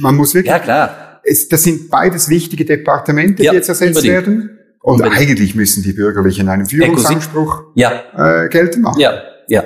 [0.00, 0.50] man muss wirklich.
[0.50, 1.20] Ja, klar.
[1.22, 4.26] Es, das sind beides wichtige Departemente, die jetzt ersetzt unbedingt.
[4.26, 4.58] werden.
[4.80, 5.20] Und unbedingt.
[5.20, 8.44] eigentlich müssen die Bürgerlichen einen Führungsanspruch ja.
[8.44, 9.00] äh, geltend machen.
[9.00, 9.64] Ja, ja.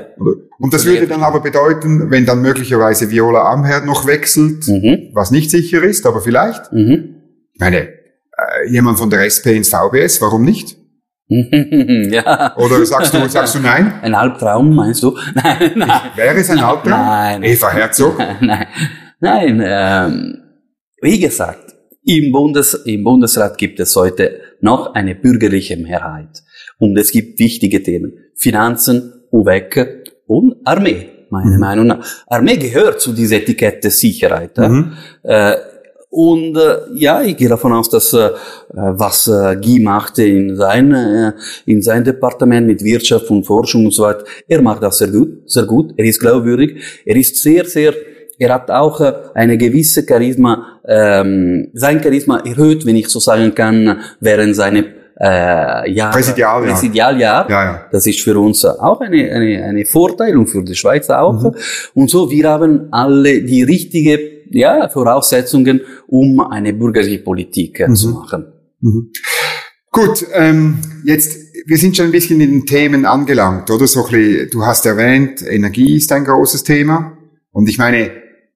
[0.58, 5.10] Und das würde dann aber bedeuten, wenn dann möglicherweise Viola Amherd noch wechselt, Mhm.
[5.14, 7.16] was nicht sicher ist, aber vielleicht, Mhm.
[7.54, 10.76] ich meine, äh, jemand von der SP ins VBS, warum nicht?
[11.28, 12.56] ja.
[12.56, 13.92] Oder sagst du, sagst du nein?
[14.02, 15.16] Ein Albtraum, meinst du?
[15.34, 16.00] Nein, nein.
[16.16, 16.90] Wäre es ein Albtraum?
[16.90, 17.42] Nein.
[17.42, 18.18] Eva Herzog?
[18.40, 18.66] Nein,
[19.20, 20.38] nein ähm,
[21.02, 26.42] wie gesagt, im, Bundes, im Bundesrat gibt es heute noch eine bürgerliche Mehrheit.
[26.78, 28.14] Und es gibt wichtige Themen.
[28.36, 31.60] Finanzen, UWEC und Armee, meiner Mhm.
[31.60, 32.06] Meinung nach.
[32.26, 34.56] Armee gehört zu dieser Etikette Sicherheit.
[34.56, 34.68] ja.
[34.68, 34.92] Mhm.
[35.22, 35.54] Äh,
[36.10, 38.30] und äh, ja, ich gehe davon aus, dass äh,
[38.70, 41.32] was äh, Guy machte in sein äh,
[41.66, 45.42] in sein Departement mit Wirtschaft und Forschung und so weiter, er macht das sehr gut,
[45.50, 45.92] sehr gut.
[45.98, 47.92] Er ist glaubwürdig, er ist sehr, sehr,
[48.38, 53.54] er hat auch äh, eine gewisse Charisma, ähm, sein Charisma erhöht, wenn ich so sagen
[53.54, 54.86] kann, während seine
[55.20, 56.74] äh, Jahre, Präsidialjahr.
[56.74, 57.50] Präsidialjahr.
[57.50, 57.86] Ja, ja.
[57.90, 61.42] Das ist für uns auch eine, eine, eine Vorteil und für die Schweiz auch.
[61.42, 61.54] Mhm.
[61.94, 64.18] Und so, wir haben alle die richtige
[64.50, 68.46] ja, Voraussetzungen, um eine bürgerliche Politik äh, zu machen.
[68.80, 69.10] Mhm.
[69.90, 73.86] Gut, ähm, jetzt, wir sind schon ein bisschen in den Themen angelangt, oder?
[73.86, 77.18] So ein bisschen, du hast erwähnt, Energie ist ein großes Thema.
[77.50, 78.10] Und ich meine,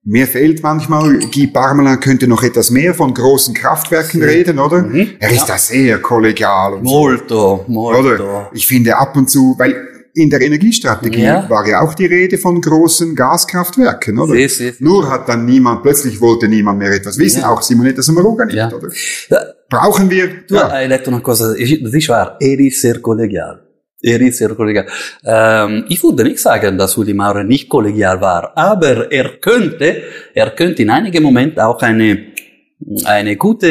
[0.05, 4.81] mir fehlt manchmal, Guy Parmelin könnte noch etwas mehr von großen Kraftwerken reden, oder?
[4.83, 5.11] Mhm.
[5.19, 6.91] Er ist da sehr kollegial und so.
[6.93, 7.99] Molto, molto.
[7.99, 8.49] Oder?
[8.53, 9.75] Ich finde ab und zu, weil
[10.15, 11.49] in der Energiestrategie Ja.
[11.49, 14.33] war ja auch die Rede von großen Gaskraftwerken, oder?
[14.35, 14.73] Sì, sì.
[14.79, 17.49] Nur hat dann niemand, plötzlich wollte niemand mehr etwas wissen, Ja.
[17.49, 18.71] auch Simonetta Sommaruga nicht, Ja.
[18.71, 18.89] oder?
[19.29, 19.39] Ja,
[19.69, 23.59] Brauchen wir, Tu ja, hai una cosa, das ist wahr, er ist sehr kollegial.
[24.05, 24.85] Er ist sehr kollegial.
[25.25, 30.49] Ähm, ich würde nicht sagen, dass Uli Maurer nicht kollegial war, aber er könnte, er
[30.51, 32.25] könnte in einigen Momenten auch eine,
[33.05, 33.67] eine gute,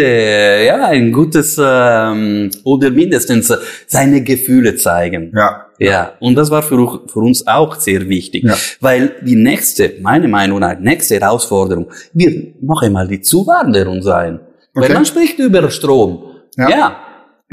[0.66, 3.52] ja, ein gutes, ähm, oder mindestens
[3.86, 5.32] seine Gefühle zeigen.
[5.36, 8.56] ja, Ja, und das war für, für uns auch sehr wichtig, Ja.
[8.80, 14.40] weil die nächste, meine Meinung nach, nächste Herausforderung wird noch einmal die Zuwanderung sein.
[14.74, 14.88] Okay.
[14.88, 16.24] Weil man spricht über Strom.
[16.56, 16.70] Ja.
[16.70, 16.96] Ja.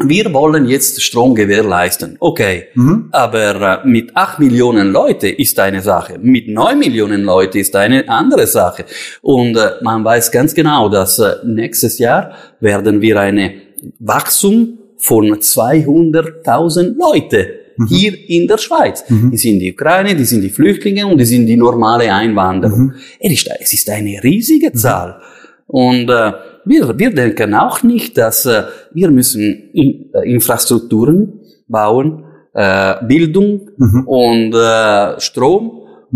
[0.06, 2.18] Wir wollen jetzt Strom gewährleisten.
[2.20, 2.68] Okay.
[2.74, 3.10] Mhm.
[3.12, 8.08] Aber äh, mit acht Millionen Leute ist eine Sache, mit neun Millionen Leute ist eine
[8.08, 8.86] andere Sache.
[9.22, 13.54] Und äh, man weiß ganz genau, dass äh, nächstes Jahr werden wir eine
[14.00, 19.06] Wachstum von 200.000 Leute hier in der Schweiz.
[19.08, 22.94] Die sind die Ukraine, die sind die Flüchtlinge und die sind die normale Einwanderung.
[23.20, 25.22] Es ist, es ist eine riesige Zahl.
[25.68, 26.32] Und äh,
[26.65, 29.41] wir, wir denken auch nicht, dass äh, wir müssen
[29.74, 34.08] in, äh, Infrastrukturen bauen, äh, Bildung Mhm.
[34.08, 35.72] und äh, Strom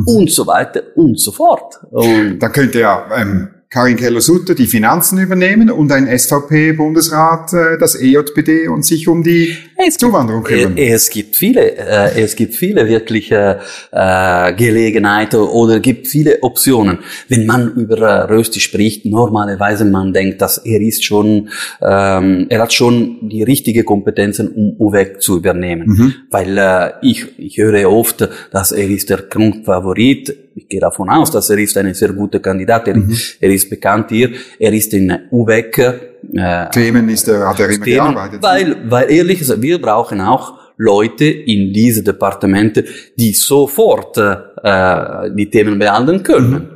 [0.05, 1.75] und so weiter und so fort.
[1.91, 7.95] Und Da könnte ja ähm, Karin Keller-Sutter die Finanzen übernehmen und ein SVP-Bundesrat äh, das
[7.95, 10.77] EJPD und sich um die Es Zuwanderung kümmern.
[10.77, 13.59] Äh, Es gibt viele, äh, es gibt viele wirkliche
[13.91, 16.99] äh, Gelegenheiten oder gibt viele Optionen.
[17.27, 21.49] Wenn man über äh, Rösti spricht, normalerweise man denkt, dass er ist schon,
[21.81, 25.87] ähm, er hat schon die richtige Kompetenzen, um UWEC zu übernehmen.
[25.87, 26.13] Mhm.
[26.29, 30.35] Weil äh, ich, ich höre oft, dass er ist der Grundfavorit.
[30.55, 32.87] Ich gehe davon aus, dass er ist ein sehr guter Kandidat.
[32.87, 33.15] Er, Mhm.
[33.39, 34.29] er ist bekannt hier.
[34.59, 36.12] Er ist in UWEC.
[36.33, 38.41] Äh, Themen ist, er hat er immer Themen, gearbeitet.
[38.41, 42.85] weil, weil ehrlich gesagt, wir brauchen auch Leute in diese Departemente,
[43.17, 46.69] die sofort äh, die Themen behandeln können.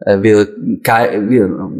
[0.00, 1.70] Äh, wir, wir,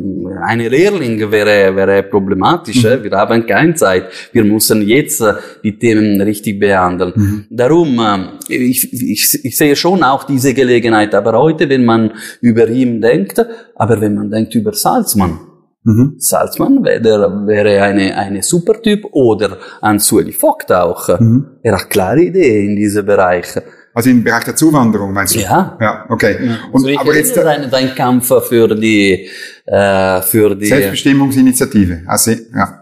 [0.42, 2.84] eine Lehrling wäre, wäre problematisch.
[2.84, 3.02] äh.
[3.02, 4.04] Wir haben keine Zeit.
[4.32, 7.46] Wir müssen jetzt äh, die Themen richtig behandeln.
[7.50, 11.14] Darum, äh, ich, ich, ich sehe schon auch diese Gelegenheit.
[11.14, 15.38] Aber heute, wenn man über ihn denkt, aber wenn man denkt über Salzmann,
[15.82, 16.16] Mhm.
[16.18, 21.08] Salzmann wäre, wäre eine, eine super Typ oder Ansueli Vogt auch.
[21.18, 21.46] Mhm.
[21.62, 23.46] Er hat klare Ideen in diesem Bereich.
[23.94, 25.40] Also im Bereich der Zuwanderung, meinst du?
[25.40, 25.76] Ja.
[25.80, 26.36] Ja, okay.
[26.70, 29.28] Und Und, aber jetzt dein, dein Kampf für die,
[29.66, 32.02] äh, für die, Selbstbestimmungsinitiative.
[32.06, 32.76] Also, ja.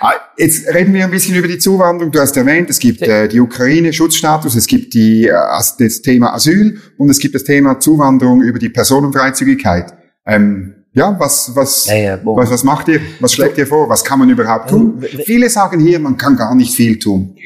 [0.00, 2.10] Ah, Jetzt reden wir ein bisschen über die Zuwanderung.
[2.10, 6.00] Du hast erwähnt, es gibt äh, die Ukraine, Schutzstatus, es gibt die, äh, as- das
[6.02, 9.92] Thema Asyl und es gibt das Thema Zuwanderung über die Personenfreizügigkeit.
[10.26, 13.00] Ähm, ja, was, was, Ja, ja, was, was macht ihr?
[13.20, 13.88] Was schlägt ihr vor?
[13.88, 15.00] Was kann man überhaupt tun?
[15.00, 17.36] w- Viele sagen hier, man kann gar nicht viel tun.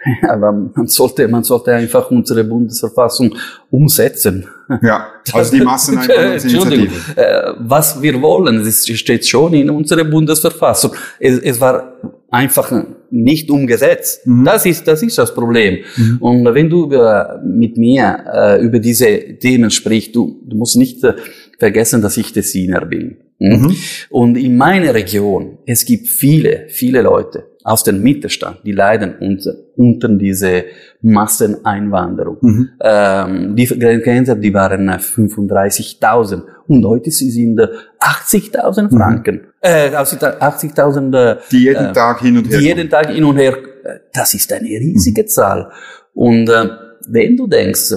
[0.28, 3.34] aber man sollte, man sollte einfach unsere Bundesverfassung
[3.70, 4.46] umsetzen.
[4.82, 6.92] Ja, also die Masseneinwanderungsinitiative.
[7.16, 10.92] Äh, was wir wollen, es steht schon in unserer Bundesverfassung.
[11.18, 11.94] Es, es war
[12.30, 12.70] einfach
[13.10, 14.26] nicht umgesetzt.
[14.26, 14.44] Mhm.
[14.44, 15.78] Das ist, das ist das Problem.
[16.20, 19.06] Und wenn du über, mit mir äh, über diese
[19.38, 21.14] Themen sprichst, du, du musst nicht äh,
[21.58, 23.16] vergessen, dass ich Tessiner bin.
[23.40, 23.74] Mhm.
[24.10, 29.52] Und in meiner Region, es gibt viele, viele Leute aus dem Mittelstand, die leiden unter,
[29.76, 30.64] unter diese
[31.02, 32.38] Masseneinwanderung.
[32.40, 32.68] Mhm.
[32.80, 37.60] Ähm, die Grenzer, die waren 35.000 und heute sie sind
[38.00, 39.34] 80.000 Franken.
[39.34, 39.42] Mhm.
[39.60, 41.14] Äh, 80.000.
[41.14, 42.58] Äh, die jeden äh, Tag hin und her.
[42.58, 43.56] Die jeden Tag hin und her.
[44.12, 45.28] Das ist eine riesige mhm.
[45.28, 45.70] Zahl.
[46.14, 46.68] Und äh,
[47.08, 47.92] wenn du denkst,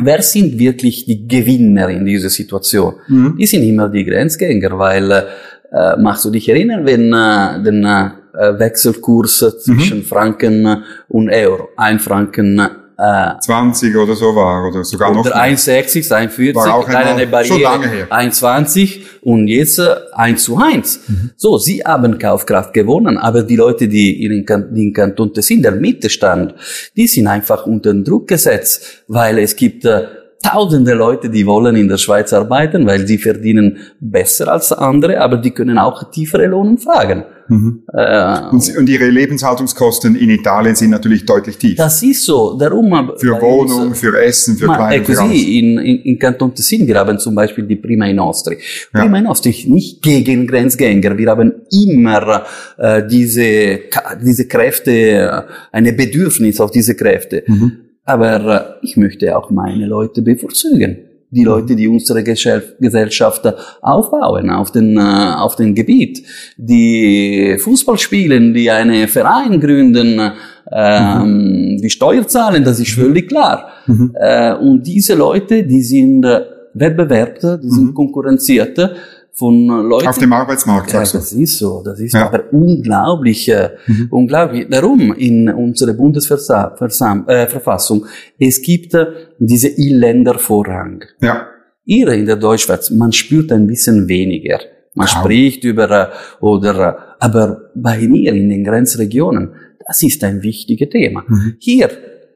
[0.00, 2.94] wer sind wirklich die Gewinner in dieser Situation?
[3.08, 3.36] Mhm.
[3.38, 8.58] Die sind immer die Grenzgänger, weil äh, machst du dich erinnern, wenn äh, den äh,
[8.58, 10.04] Wechselkurs zwischen mhm.
[10.04, 12.60] Franken und Euro, ein Franken
[12.96, 17.54] äh, 20 oder so war oder sogar noch oder 1,60, 1,40, war auch eine Barriere,
[17.54, 18.06] so lange her.
[18.08, 21.00] 1,20 und jetzt äh, 1 zu 1.
[21.08, 21.30] Mhm.
[21.36, 26.54] So, sie haben Kaufkraft gewonnen, aber die Leute, die in, den Kanton sind, der Mittelstand,
[26.96, 30.06] die sind einfach unter Druck gesetzt, weil es gibt äh,
[30.44, 35.38] tausende Leute, die wollen in der Schweiz arbeiten, weil sie verdienen besser als andere, aber
[35.38, 37.24] die können auch tiefere Lohnen fragen.
[37.48, 37.82] Mhm.
[37.92, 41.82] Äh, und, und, ihre Lebenshaltungskosten in Italien sind natürlich deutlich tiefer.
[41.82, 42.56] Das ist so.
[42.58, 45.14] Darum für Wohnung, uns, für Essen, für Kleidung.
[45.14, 48.58] Ecco, für in, in, in Canton Tessin, wir haben zum Beispiel die Prima i Nostri.
[48.92, 49.22] Prima ja.
[49.22, 51.18] i Nostri nicht gegen Grenzgänger.
[51.18, 52.44] Wir haben immer
[52.78, 53.80] äh, diese,
[54.22, 57.44] diese Kräfte, äh, eine Bedürfnis auf diese Kräfte.
[57.46, 57.83] Mhm.
[58.04, 60.98] Aber äh, ich möchte auch meine Leute bevorzugen.
[61.30, 61.46] Die mhm.
[61.46, 66.22] Leute, die unsere Gesellschaft aufbauen auf den, äh, auf den Gebiet,
[66.56, 70.32] die Fußball spielen, die einen Verein gründen,
[70.70, 71.78] ähm, mhm.
[71.78, 73.68] die Steuer zahlen, das ist völlig klar.
[73.86, 74.14] Mhm.
[74.14, 76.26] Äh, und diese Leute, die sind
[76.74, 77.94] Wettbewerbte, die sind mhm.
[77.94, 78.96] konkurrenzierte
[79.34, 80.06] von Leuten.
[80.06, 81.82] Auf dem Arbeitsmarkt, ja, das ist so.
[81.84, 82.26] Das ist ja.
[82.26, 84.06] aber unglaublich, äh, mhm.
[84.10, 84.68] unglaublich.
[84.70, 89.06] Darum in unserer Bundesverfassung, äh, es gibt äh,
[89.38, 91.04] diese I-Länder-Vorrang.
[91.20, 91.48] Ja.
[91.84, 94.60] Hier in der Deutschschweiz, man spürt ein bisschen weniger.
[94.94, 95.18] Man wow.
[95.18, 96.06] spricht über, äh,
[96.40, 99.50] oder, aber bei mir in den Grenzregionen,
[99.84, 101.24] das ist ein wichtiges Thema.
[101.26, 101.56] Mhm.
[101.58, 101.90] Hier,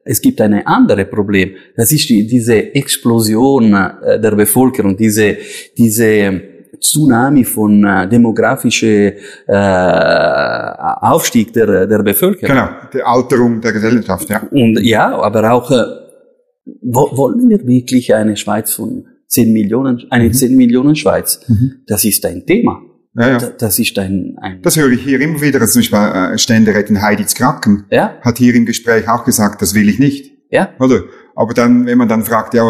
[0.04, 1.52] es gibt ein anderes Problem.
[1.76, 5.36] Das ist die, diese Explosion der Bevölkerung, diese,
[5.76, 9.12] diese, Tsunami von äh, demografischer
[9.46, 12.54] äh, Aufstieg der, der Bevölkerung.
[12.54, 14.42] Genau, die Alterung der Gesellschaft, ja.
[14.50, 15.84] Und ja, aber auch, äh,
[16.82, 20.32] wo, wollen wir wirklich eine Schweiz von 10 Millionen, eine mhm.
[20.32, 21.40] 10 Millionen Schweiz?
[21.48, 21.82] Mhm.
[21.86, 22.80] Das ist ein Thema.
[23.14, 23.38] Ja, ja.
[23.58, 25.60] Das ist ein, ein Das höre ich hier immer wieder.
[25.60, 28.14] Also zum Beispiel äh, Ständerätin Heiditz Kracken ja?
[28.20, 30.32] hat hier im Gespräch auch gesagt, das will ich nicht.
[30.50, 30.70] Ja.
[30.78, 31.02] Oder?
[31.38, 32.64] Aber dann, wenn man dann fragt, ja,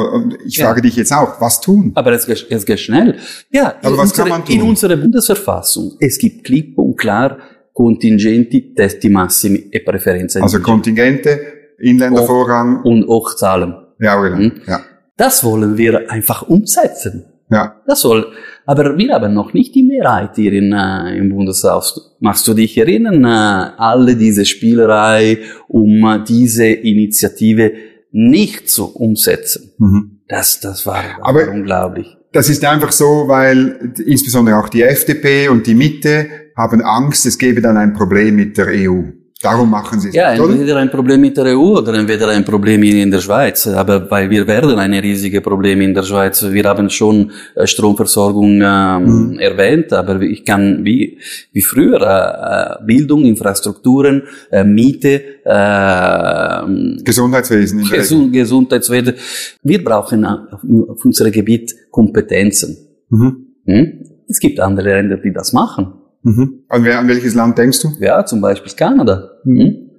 [0.45, 0.83] ich frage ja.
[0.83, 1.93] dich jetzt auch, was tun?
[1.95, 3.17] Aber es geht, es geht schnell.
[3.51, 4.55] Ja, Aber was unsere, kann man tun?
[4.55, 7.39] In unserer Bundesverfassung, es gibt klipp und klar
[7.73, 10.43] Kontingenti, Testi Massimi e Präferenzen.
[10.43, 11.41] Also Kontingente,
[11.79, 12.83] Inländervorrang.
[12.83, 13.75] Und auch Zahlen.
[14.01, 14.37] Ja, oder?
[14.37, 14.61] Hm?
[14.67, 14.81] ja.
[15.17, 17.25] Das wollen wir einfach umsetzen.
[17.51, 17.77] Ja.
[17.87, 18.27] Das soll,
[18.67, 22.15] aber wir haben noch nicht die Mehrheit hier in, äh, im Bundeshaus.
[22.21, 27.73] Machst du dich erinnern, äh, alle diese Spielerei um äh, diese Initiative
[28.11, 29.73] nicht zu umsetzen.
[29.79, 30.21] Mhm.
[30.29, 32.17] Das, das war, das Aber war unglaublich.
[32.33, 37.39] Das ist einfach so, weil insbesondere auch die FDP und die Mitte haben Angst, es
[37.39, 39.03] gebe dann ein Problem mit der EU.
[39.41, 40.15] Darum machen Sie es.
[40.17, 43.69] Ja, nicht, entweder ein Problem mit der EU oder entweder ein Problem in der Schweiz.
[43.69, 46.45] Aber weil wir werden ein riesiges Problem in der Schweiz.
[46.51, 49.39] Wir haben schon äh, Stromversorgung ähm, mhm.
[49.39, 51.19] erwähnt, aber ich kann wie,
[51.53, 57.89] wie früher äh, Bildung, Infrastrukturen, äh, Miete, äh, Gesundheitswesen.
[57.89, 59.15] Gesund, Gesundheitswesen.
[59.63, 62.77] Wir brauchen auf, auf unserem Gebiet Kompetenzen.
[63.09, 63.47] Mhm.
[63.67, 64.05] Hm?
[64.29, 65.93] Es gibt andere Länder, die das machen.
[66.23, 66.65] Mhm.
[66.69, 67.89] An, welches Land denkst du?
[68.01, 69.31] Ja, zum Beispiel Kanada.
[69.45, 69.91] Mhm.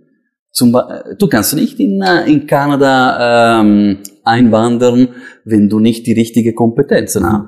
[0.51, 0.75] Zum,
[1.17, 5.09] du kannst nicht in, äh, in Kanada ähm, einwandern,
[5.45, 7.45] wenn du nicht die richtige Kompetenzen hast.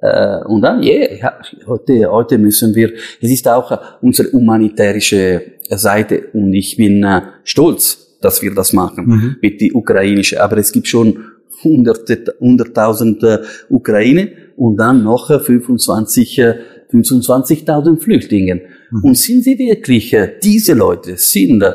[0.00, 1.32] Äh, und dann, yeah, ja,
[1.66, 8.18] heute, heute müssen wir, es ist auch unsere humanitärische Seite und ich bin äh, stolz,
[8.20, 9.36] dass wir das machen mhm.
[9.40, 10.42] mit die ukrainische.
[10.42, 11.24] Aber es gibt schon
[11.62, 13.38] hunderte, hunderttausend äh,
[13.70, 16.54] Ukraine und dann noch 25 äh,
[16.94, 18.62] 25.000 Flüchtlingen.
[18.90, 19.04] Mhm.
[19.04, 21.72] Und sind sie wirklich, äh, diese Leute sind äh,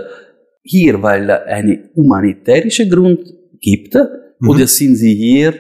[0.64, 4.50] hier, weil eine humanitärische Grund gibt, mhm.
[4.50, 5.54] oder sind sie hier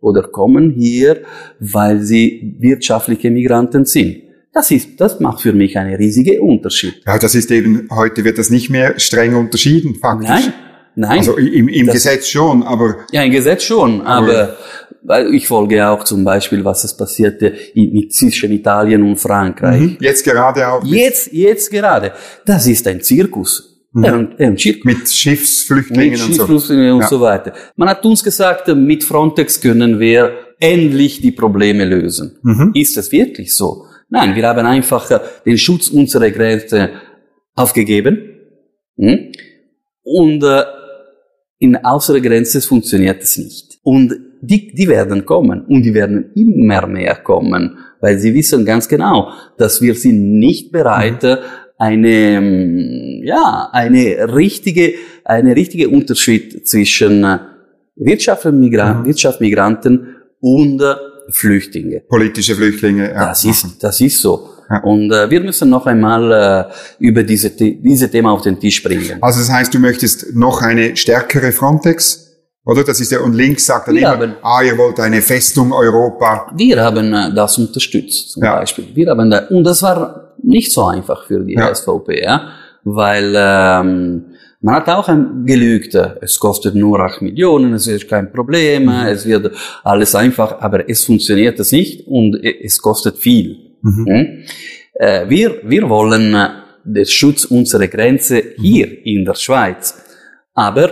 [0.00, 1.22] oder kommen hier,
[1.58, 4.16] weil sie wirtschaftliche Migranten sind?
[4.52, 7.02] Das ist, das macht für mich einen riesigen Unterschied.
[7.06, 10.28] Ja, das ist eben, heute wird das nicht mehr streng unterschieden, faktisch.
[10.28, 10.52] Nein,
[10.94, 11.18] nein.
[11.18, 13.06] Also im, im Gesetz schon, aber.
[13.12, 14.56] Ja, im Gesetz schon, aber,
[15.02, 19.80] aber ich folge auch zum Beispiel, was es passierte mit, zwischen Italien und Frankreich.
[19.80, 19.96] Mhm.
[20.00, 20.84] Jetzt gerade auch.
[20.84, 22.12] Jetzt, jetzt gerade.
[22.44, 23.78] Das ist ein Zirkus.
[23.92, 24.04] Mhm.
[24.04, 24.84] Ein, ein Zirkus.
[24.84, 26.94] Mit Schiffsflüchtlingen mit und Schiffsflüchtlingen so.
[26.94, 27.08] und ja.
[27.08, 27.52] so weiter.
[27.76, 32.38] Man hat uns gesagt, mit Frontex können wir endlich die Probleme lösen.
[32.42, 32.72] Mhm.
[32.74, 33.86] Ist es wirklich so?
[34.10, 36.90] Nein, wir haben einfach äh, den Schutz unserer Grenze
[37.54, 38.36] aufgegeben.
[38.98, 39.32] Hm?
[40.02, 40.62] Und äh,
[41.60, 43.78] in außerer Grenze funktioniert es nicht.
[43.82, 48.88] Und die, die werden kommen und die werden immer mehr kommen, weil sie wissen ganz
[48.88, 51.36] genau, dass wir sind nicht bereit, mhm.
[51.78, 54.94] eine, ähm, ja, eine richtige,
[55.24, 57.38] eine richtige Unterschied zwischen
[57.96, 59.06] Wirtschaft, Migranten, mhm.
[59.06, 60.94] Wirtschaft, Migranten und äh,
[61.28, 62.00] Flüchtlinge.
[62.08, 63.28] Politische Flüchtlinge, ja.
[63.28, 64.48] Das ist, das ist so.
[64.82, 69.18] Und äh, wir müssen noch einmal äh, über diese, diese Thema auf den Tisch bringen.
[69.20, 72.28] Also das heißt, du möchtest noch eine stärkere Frontex?
[72.64, 72.84] Oder?
[72.84, 75.72] Das ist ja, und links sagt dann wir immer, haben, ah, ihr wollt eine Festung
[75.72, 76.52] Europa.
[76.54, 78.60] Wir haben äh, das unterstützt, zum ja.
[78.60, 78.86] Beispiel.
[78.94, 81.74] Wir haben da, und das war nicht so einfach für die ja.
[81.74, 82.50] SVP, ja,
[82.84, 84.26] weil ähm,
[84.60, 89.06] man hat auch ein gelügt, es kostet nur 8 Millionen, es ist kein Problem, mhm.
[89.06, 89.52] es wird
[89.82, 93.69] alles einfach, aber es funktioniert es nicht und es kostet viel.
[93.82, 94.06] Mhm.
[94.06, 94.44] Hm?
[94.94, 96.48] Äh, wir, wir wollen äh,
[96.84, 98.96] den Schutz unserer Grenze hier mhm.
[99.04, 99.94] in der Schweiz.
[100.54, 100.90] Aber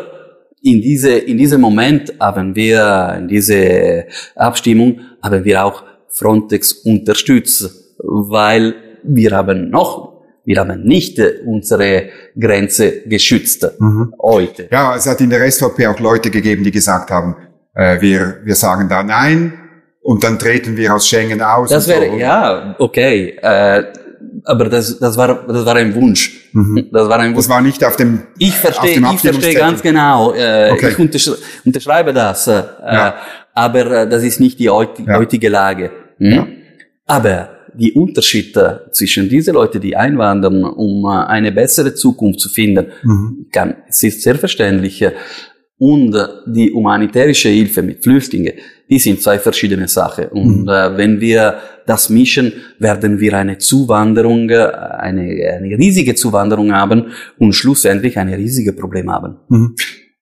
[0.63, 7.95] in diese, in diesem Moment haben wir, in diese Abstimmung, haben wir auch Frontex unterstützt,
[7.99, 8.75] weil
[9.05, 14.15] wir haben noch wir haben nicht unsere Grenze geschützt mhm.
[14.19, 14.69] heute.
[14.73, 17.37] Ja, es hat in der SVP auch Leute gegeben, die gesagt haben,
[17.75, 19.68] äh, wir, wir sagen da Nein
[20.09, 21.69] und dann treten wir aus Schengen aus.
[21.69, 22.17] Das wäre, so.
[22.17, 23.37] ja, okay.
[23.43, 23.85] Äh,
[24.43, 26.49] aber das, das, war, das war ein Wunsch.
[26.55, 26.89] Mhm.
[26.91, 27.45] Das war ein Wunsch.
[27.45, 30.33] Das war nicht auf dem Ich verstehe, ich verstehe ganz genau.
[30.33, 30.93] Äh, okay.
[30.93, 31.31] Ich untersch
[31.63, 32.47] unterschreibe das.
[32.47, 33.17] Äh, ja.
[33.53, 35.53] Aber äh, das ist nicht die heutige ja.
[35.53, 35.91] Lage.
[36.17, 36.33] Hm?
[36.33, 36.47] Ja.
[37.05, 42.87] Aber die Unterschiede zwischen diese Leute, die einwandern, um äh, eine bessere Zukunft zu finden,
[43.03, 43.49] mhm.
[43.53, 45.05] kann, es ist sehr verständlich.
[45.77, 46.17] Und
[46.47, 48.55] die humanitärische Hilfe mit Flüchtlingen,
[48.91, 50.27] die sind zwei verschiedene Sachen.
[50.29, 50.69] Und mhm.
[50.69, 55.23] äh, wenn wir das mischen, werden wir eine Zuwanderung, äh, eine,
[55.57, 59.37] eine riesige Zuwanderung haben und schlussendlich ein riesiges Problem haben.
[59.49, 59.75] Mhm.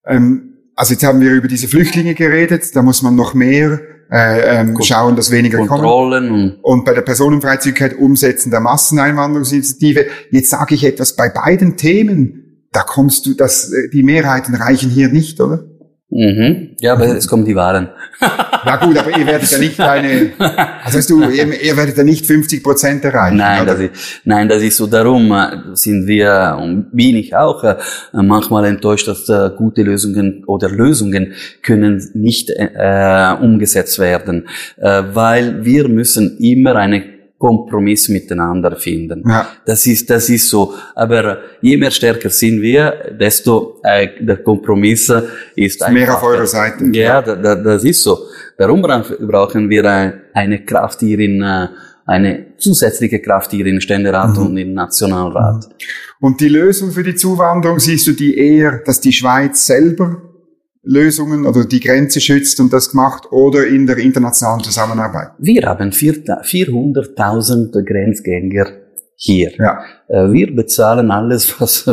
[0.06, 4.60] Ähm, also jetzt haben wir über diese Flüchtlinge geredet, da muss man noch mehr äh,
[4.60, 6.52] ähm, schauen, dass weniger Kontrollen kommen.
[6.62, 10.06] Und, und bei der Personenfreizügigkeit umsetzen der Masseneinwanderungsinitiative.
[10.30, 12.68] Jetzt sage ich etwas bei beiden Themen.
[12.72, 15.64] Da kommst du, dass äh, die Mehrheiten reichen hier nicht, oder?
[16.08, 16.76] Mhm.
[16.78, 17.88] Ja, aber es kommen die Wahlen.
[18.20, 20.30] Ja gut, aber ihr werdet ja nicht eine,
[20.84, 23.36] also weißt du, ihr, ihr werdet ja nicht 50 Prozent erreichen.
[23.36, 24.86] Nein, das ist, nein, das ist so.
[24.86, 27.76] Darum äh, sind wir und bin ich auch äh,
[28.12, 35.64] manchmal enttäuscht, dass äh, gute Lösungen oder Lösungen können nicht äh, umgesetzt werden, äh, weil
[35.64, 39.22] wir müssen immer eine Kompromiss miteinander finden.
[39.28, 39.46] Ja.
[39.66, 40.72] Das ist, das ist so.
[40.94, 45.12] Aber je mehr stärker sind wir, desto äh, der Kompromiss
[45.54, 45.92] ist einfach.
[45.92, 46.84] Mehr auf eurer Seite.
[46.92, 47.22] Ja, ja.
[47.22, 48.18] Da, das ist so.
[48.56, 51.68] Darum brauchen wir eine Kraft hier in, äh,
[52.06, 54.46] eine zusätzliche Kraft hier in Ständerat mhm.
[54.46, 55.66] und im Nationalrat.
[55.66, 55.74] Mhm.
[56.20, 60.22] Und die Lösung für die Zuwanderung siehst du die eher, dass die Schweiz selber
[60.86, 65.32] Lösungen oder die Grenze schützt und das gemacht oder in der internationalen Zusammenarbeit?
[65.38, 68.66] Wir haben 400.000 Grenzgänger
[69.16, 69.50] hier.
[69.58, 69.80] Ja.
[70.08, 71.86] Äh, wir bezahlen alles, was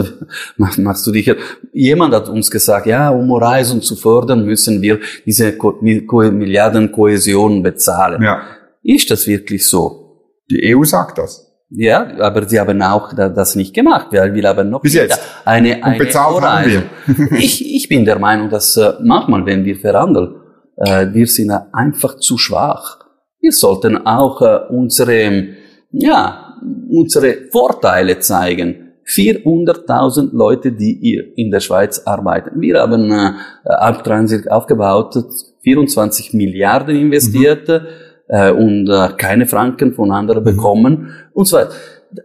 [0.78, 1.34] machst du dich?
[1.72, 8.22] Jemand hat uns gesagt, ja, um Reisen zu fördern, müssen wir diese Milliarden Kohäsion bezahlen.
[8.22, 8.44] Ja.
[8.84, 10.20] Ist das wirklich so?
[10.52, 11.43] Die EU sagt das.
[11.76, 15.20] Ja, aber sie haben auch das nicht gemacht, weil wir haben noch Bis jetzt.
[15.44, 16.84] eine, eine Und bezahlt haben wir.
[17.38, 20.36] ich, ich bin der Meinung, dass äh, manchmal, wenn wir verhandeln,
[20.78, 23.00] äh, wir sind einfach zu schwach.
[23.40, 25.48] Wir sollten auch äh, unsere,
[25.92, 26.60] ja,
[26.90, 28.92] unsere Vorteile zeigen.
[29.06, 32.62] 400.000 Leute, die hier in der Schweiz arbeiten.
[32.62, 33.34] Wir haben äh,
[33.66, 35.16] Alptransit aufgebaut,
[35.64, 37.68] 24 Milliarden investiert.
[37.68, 38.03] Mhm
[38.34, 40.48] äh, und äh, keine Franken von anderen mhm.
[40.48, 41.72] bekommen und so weiter.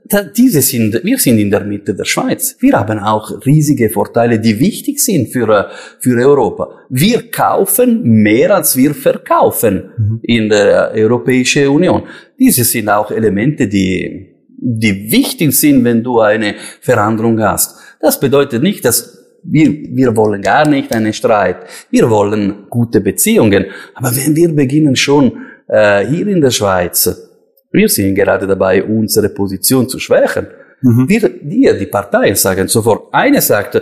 [0.04, 2.56] Da, diese sind, wir sind in der Mitte der Schweiz.
[2.60, 5.64] Wir haben auch riesige Vorteile, die wichtig sind für, äh,
[6.00, 6.70] für Europa.
[6.88, 10.20] Wir kaufen mehr, als wir verkaufen mhm.
[10.22, 12.02] in der Europäischen Union.
[12.38, 17.76] Diese sind auch Elemente, die, die wichtig sind, wenn du eine Veränderung hast.
[18.00, 21.58] Das bedeutet nicht, dass wir, wir wollen gar nicht einen Streit.
[21.90, 23.66] Wir wollen gute Beziehungen.
[23.94, 25.32] Aber wenn wir beginnen schon
[25.68, 27.28] äh, hier in der Schweiz,
[27.70, 30.46] wir sind gerade dabei, unsere Position zu schwächen.
[30.80, 31.08] Mhm.
[31.08, 33.80] Wir, wir, die Parteien sagen sofort, eine sagt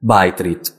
[0.00, 0.72] Beitritt.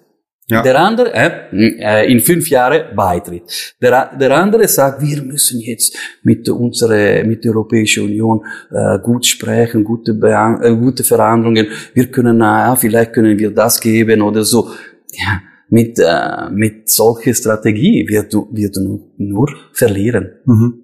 [0.47, 0.61] Ja.
[0.61, 3.75] Der andere, äh, in fünf Jahren Beitritt.
[3.81, 9.25] Der, der andere sagt, wir müssen jetzt mit unserer, mit der Europäischen Union äh, gut
[9.25, 11.67] sprechen, gute, äh, gute Verhandlungen.
[11.95, 14.69] Wir können, na, äh, vielleicht können wir das geben oder so.
[15.13, 20.31] Ja, mit, äh, mit solcher Strategie wird du, wird du nur verlieren.
[20.45, 20.83] Mhm.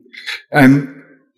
[0.51, 0.87] Ähm,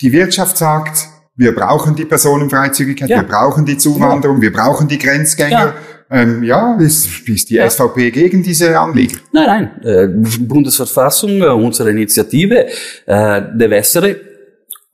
[0.01, 3.21] die Wirtschaft sagt, wir brauchen die Personenfreizügigkeit, ja.
[3.21, 4.43] wir brauchen die Zuwanderung, ja.
[4.43, 5.51] wir brauchen die Grenzgänger.
[5.51, 5.75] Ja,
[6.11, 7.69] ähm, ja ist, ist die ja.
[7.69, 9.19] SVP gegen diese Anliegen?
[9.31, 9.83] Nein, nein.
[9.83, 10.07] Äh,
[10.39, 12.67] Bundesverfassung, äh, unsere Initiative,
[13.05, 14.32] äh, deve essere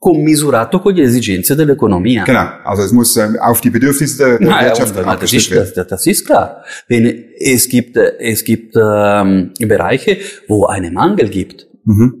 [0.00, 2.24] commisurato con le esigenze dell'economia.
[2.24, 5.86] Genau, also es muss ähm, auf die Bedürfnisse der, der Na, Wirtschaft das, ist, das,
[5.86, 6.64] das ist klar.
[6.88, 10.16] Wenn es gibt, es gibt ähm, Bereiche,
[10.48, 11.66] wo einen Mangel gibt.
[11.84, 12.14] Mhm.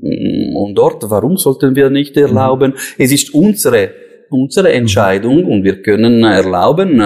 [0.54, 2.72] Und dort, warum sollten wir nicht erlauben?
[2.72, 2.76] Mhm.
[2.98, 3.92] Es ist unsere
[4.28, 7.00] unsere Entscheidung und wir können erlauben,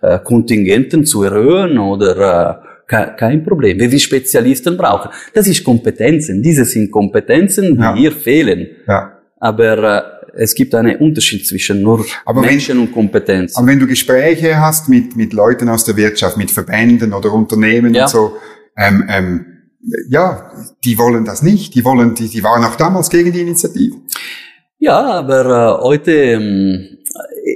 [0.00, 3.80] äh, Kontingenten zu erhöhen oder äh, kein Problem.
[3.80, 6.40] Wenn wir Spezialisten brauchen, das ist Kompetenzen.
[6.40, 7.94] Diese sind Kompetenzen, die ja.
[7.96, 8.68] hier fehlen.
[8.86, 9.18] Ja.
[9.40, 13.56] Aber äh, es gibt einen Unterschied zwischen nur aber Menschen wenn, und Kompetenz.
[13.56, 17.94] Aber wenn du Gespräche hast mit, mit Leuten aus der Wirtschaft, mit Verbänden oder Unternehmen
[17.94, 18.04] ja.
[18.04, 18.36] und so,
[18.76, 19.46] ähm, ähm,
[20.08, 20.50] ja,
[20.84, 21.74] die wollen das nicht.
[21.74, 23.96] Die wollen, die, die waren auch damals gegen die Initiative.
[24.78, 26.98] Ja, aber äh, heute ähm,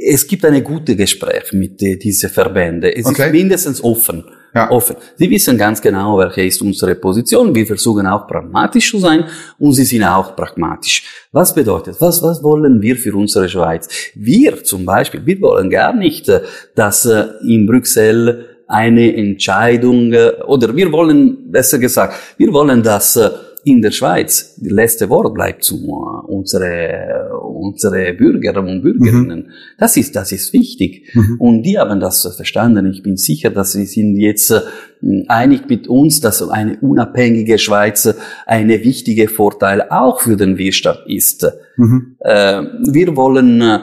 [0.05, 2.91] es gibt eine gute Gespräch mit äh, diesen Verbänden.
[2.95, 3.27] Es okay.
[3.27, 4.25] ist mindestens offen.
[4.55, 4.71] Ja.
[4.71, 4.97] offen.
[5.17, 7.55] Sie wissen ganz genau, welche ist unsere Position.
[7.55, 9.25] Wir versuchen auch pragmatisch zu sein
[9.59, 11.05] und sie sind auch pragmatisch.
[11.33, 13.89] Was bedeutet, was, was wollen wir für unsere Schweiz?
[14.15, 16.43] Wir zum Beispiel, wir wollen gar nicht, äh,
[16.75, 20.15] dass äh, in Brüssel eine Entscheidung,
[20.47, 23.19] oder wir wollen, besser gesagt, wir wollen, dass
[23.65, 29.47] in der Schweiz, das letzte Wort bleibt zu uh, unsere, unsere Bürger und Bürgerinnen.
[29.47, 29.51] Mhm.
[29.79, 31.11] Das ist, das ist wichtig.
[31.15, 31.37] Mhm.
[31.39, 32.87] Und die haben das verstanden.
[32.87, 34.61] Ich bin sicher, dass sie sind jetzt äh,
[35.29, 38.15] einig mit uns, dass eine unabhängige Schweiz
[38.47, 41.47] eine wichtige Vorteil auch für den Wirtschaft ist.
[41.77, 42.17] Mhm.
[42.21, 43.79] Äh, wir wollen äh,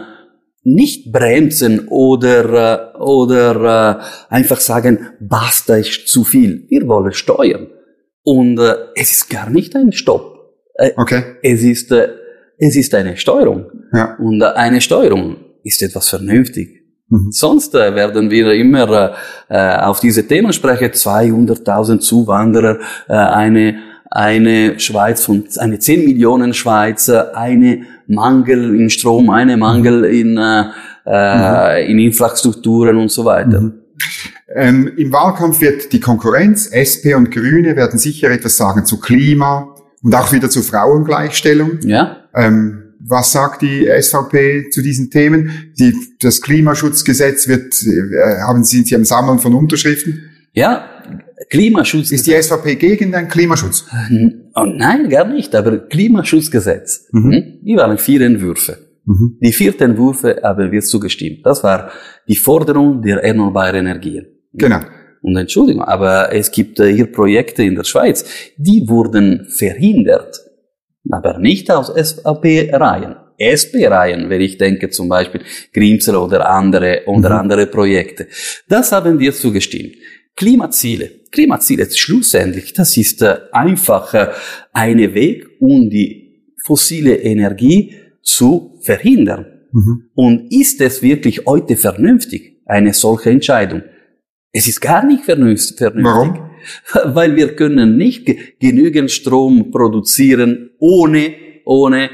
[0.64, 4.00] nicht bremsen oder, äh, oder
[4.30, 6.66] äh, einfach sagen, basta ist zu viel.
[6.68, 7.68] Wir wollen steuern.
[8.24, 10.54] Und äh, es ist gar nicht ein Stopp.
[10.76, 11.24] Äh, okay.
[11.42, 12.10] Es ist, äh,
[12.58, 13.66] es ist eine Steuerung.
[13.94, 14.16] Ja.
[14.18, 16.80] Und äh, eine Steuerung ist etwas vernünftig.
[17.10, 17.32] Mhm.
[17.32, 19.16] Sonst äh, werden wir immer
[19.50, 20.92] äh, auf diese Themen sprechen.
[20.92, 23.80] 200.000 Zuwanderer, äh, eine
[24.12, 30.64] eine Schweiz von eine 10 Millionen Schweizer, eine Mangel in Strom, eine Mangel in, äh,
[31.06, 31.90] mhm.
[31.92, 33.62] in Infrastrukturen und so weiter.
[33.62, 33.74] Mhm.
[34.56, 39.76] Ähm, Im Wahlkampf wird die Konkurrenz, SP und Grüne, werden sicher etwas sagen zu Klima
[40.02, 41.80] und auch wieder zu Frauengleichstellung.
[41.82, 42.24] Ja.
[42.34, 45.72] Ähm, was sagt die SVP zu diesen Themen?
[45.80, 50.30] Die, das Klimaschutzgesetz wird, äh, haben Sie, Sie am Sammeln von Unterschriften?
[50.54, 50.86] Ja,
[51.50, 52.12] Klimaschutz.
[52.12, 53.86] Ist die SVP gegen den Klimaschutz?
[54.56, 55.56] Oh, nein, gar nicht.
[55.56, 57.08] Aber Klimaschutzgesetz.
[57.12, 57.32] Mhm.
[57.32, 57.44] Hm?
[57.64, 58.78] Die waren vier Entwürfe.
[59.06, 59.38] Mhm.
[59.42, 61.46] Die vierte Entwürfe haben wir zugestimmt.
[61.46, 61.90] Das war
[62.28, 64.28] die Forderung der erneuerbaren Energien.
[64.54, 64.80] Genau.
[65.22, 68.26] Und Entschuldigung, aber es gibt äh, hier Projekte in der Schweiz,
[68.58, 70.40] die wurden verhindert,
[71.10, 73.16] aber nicht aus SAP-Reihen.
[73.38, 75.42] SP-Reihen, wenn ich denke zum Beispiel
[75.74, 77.36] Grimsel oder andere, oder mhm.
[77.36, 78.28] andere Projekte.
[78.68, 79.96] Das haben wir zugestimmt.
[80.36, 81.10] Klimaziele.
[81.32, 84.28] Klimaziele, schlussendlich, das ist äh, einfach äh,
[84.74, 87.94] eine Weg, um die fossile Energie
[88.24, 89.46] zu verhindern.
[89.72, 90.10] Mhm.
[90.16, 93.84] Und ist es wirklich heute vernünftig, eine solche Entscheidung?
[94.52, 95.92] Es ist gar nicht vernünftig.
[95.96, 96.50] Warum?
[97.06, 98.30] Weil wir können nicht
[98.60, 101.34] genügend Strom produzieren ohne,
[101.66, 102.10] ohne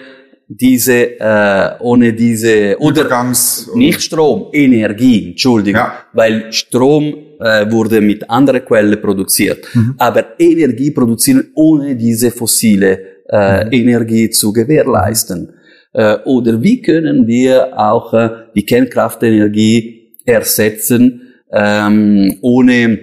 [0.47, 6.03] diese, äh, ohne diese, oder Übergangs nicht Strom, Energie, Entschuldigung, ja.
[6.13, 9.95] weil Strom äh, wurde mit anderen Quellen produziert, mhm.
[9.97, 13.71] aber Energie produzieren ohne diese fossile äh, mhm.
[13.71, 15.51] Energie zu gewährleisten.
[15.93, 21.24] Äh, oder wie können wir auch äh, die Kernkraftenergie ersetzen,
[21.55, 22.99] ähm, ohne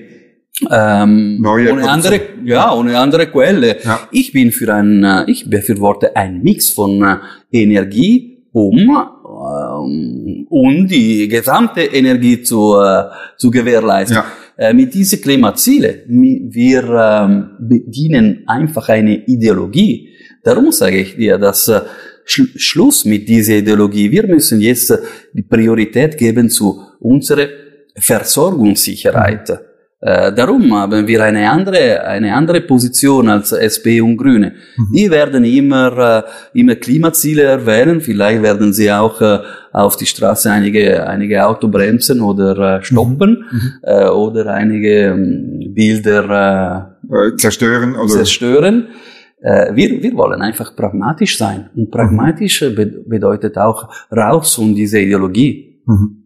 [0.70, 3.78] ähm, ohne andere, ja, ohne andere Quelle.
[3.82, 4.00] Ja.
[4.12, 7.16] Ich bin für ein, äh, ich befürworte ein Mix von äh,
[7.50, 13.04] Energie, um, ähm, um die gesamte Energie zu, äh,
[13.38, 14.18] zu gewährleisten.
[14.18, 14.26] Ja.
[14.58, 20.10] Äh, mit diesen Klimaziele, wir ähm, bedienen einfach eine Ideologie.
[20.44, 21.80] Darum sage ich dir, dass äh,
[22.24, 24.10] Sch Schluss mit dieser Ideologie.
[24.10, 24.96] Wir müssen jetzt
[25.32, 27.48] die Priorität geben zu unserer
[27.96, 29.48] Versorgungssicherheit.
[29.48, 29.72] Mhm.
[30.04, 34.54] Äh, darum haben wir eine andere, eine andere Position als SP und Grüne.
[34.76, 34.92] Mhm.
[34.92, 36.24] Die werden immer,
[36.54, 38.00] äh, immer Klimaziele erwähnen.
[38.00, 39.38] Vielleicht werden sie auch äh,
[39.72, 43.58] auf die Straße einige, einige Auto bremsen oder äh, stoppen mhm.
[43.58, 44.10] mhm.
[44.10, 46.98] oder einige ähm, Bilder
[47.36, 47.94] zerstören.
[47.94, 48.08] Oder?
[48.08, 48.88] zerstören.
[49.72, 51.68] Wir, wir wollen einfach pragmatisch sein.
[51.74, 53.08] Und pragmatisch mhm.
[53.08, 55.82] bedeutet auch raus um diese Ideologie.
[55.84, 56.21] Mhm.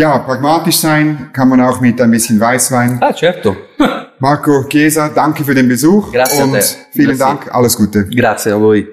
[0.00, 2.96] Ja, pragmatisch sein kann man auch mit ein bisschen Weißwein.
[3.02, 3.54] Ah, certo.
[4.18, 6.10] Marco Chiesa, danke für den Besuch.
[6.10, 6.56] Grazie und
[6.90, 7.18] vielen Merci.
[7.18, 8.06] Dank, alles Gute.
[8.06, 8.88] Grazie a voi.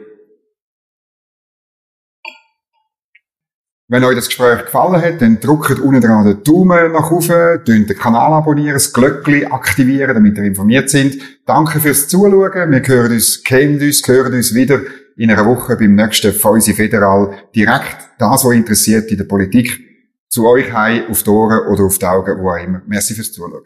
[3.88, 7.88] Wenn euch das Gespräch gefallen hat, dann drückt unten dran den Daumen nach oben, den
[7.88, 11.16] Kanal abonnieren, das Glöckchen aktivieren, damit ihr informiert sind.
[11.45, 12.70] Danke fürs Zuschauen.
[12.70, 14.82] Wir hören uns, kennen uns, hören uns wieder
[15.16, 19.86] in einer Woche beim nächsten Fäusi Federal direkt das, was interessiert in der Politik,
[20.30, 22.82] zu euch heim, auf die Ohren oder auf die Augen, wo auch immer.
[22.86, 23.63] Merci fürs Zuschauen.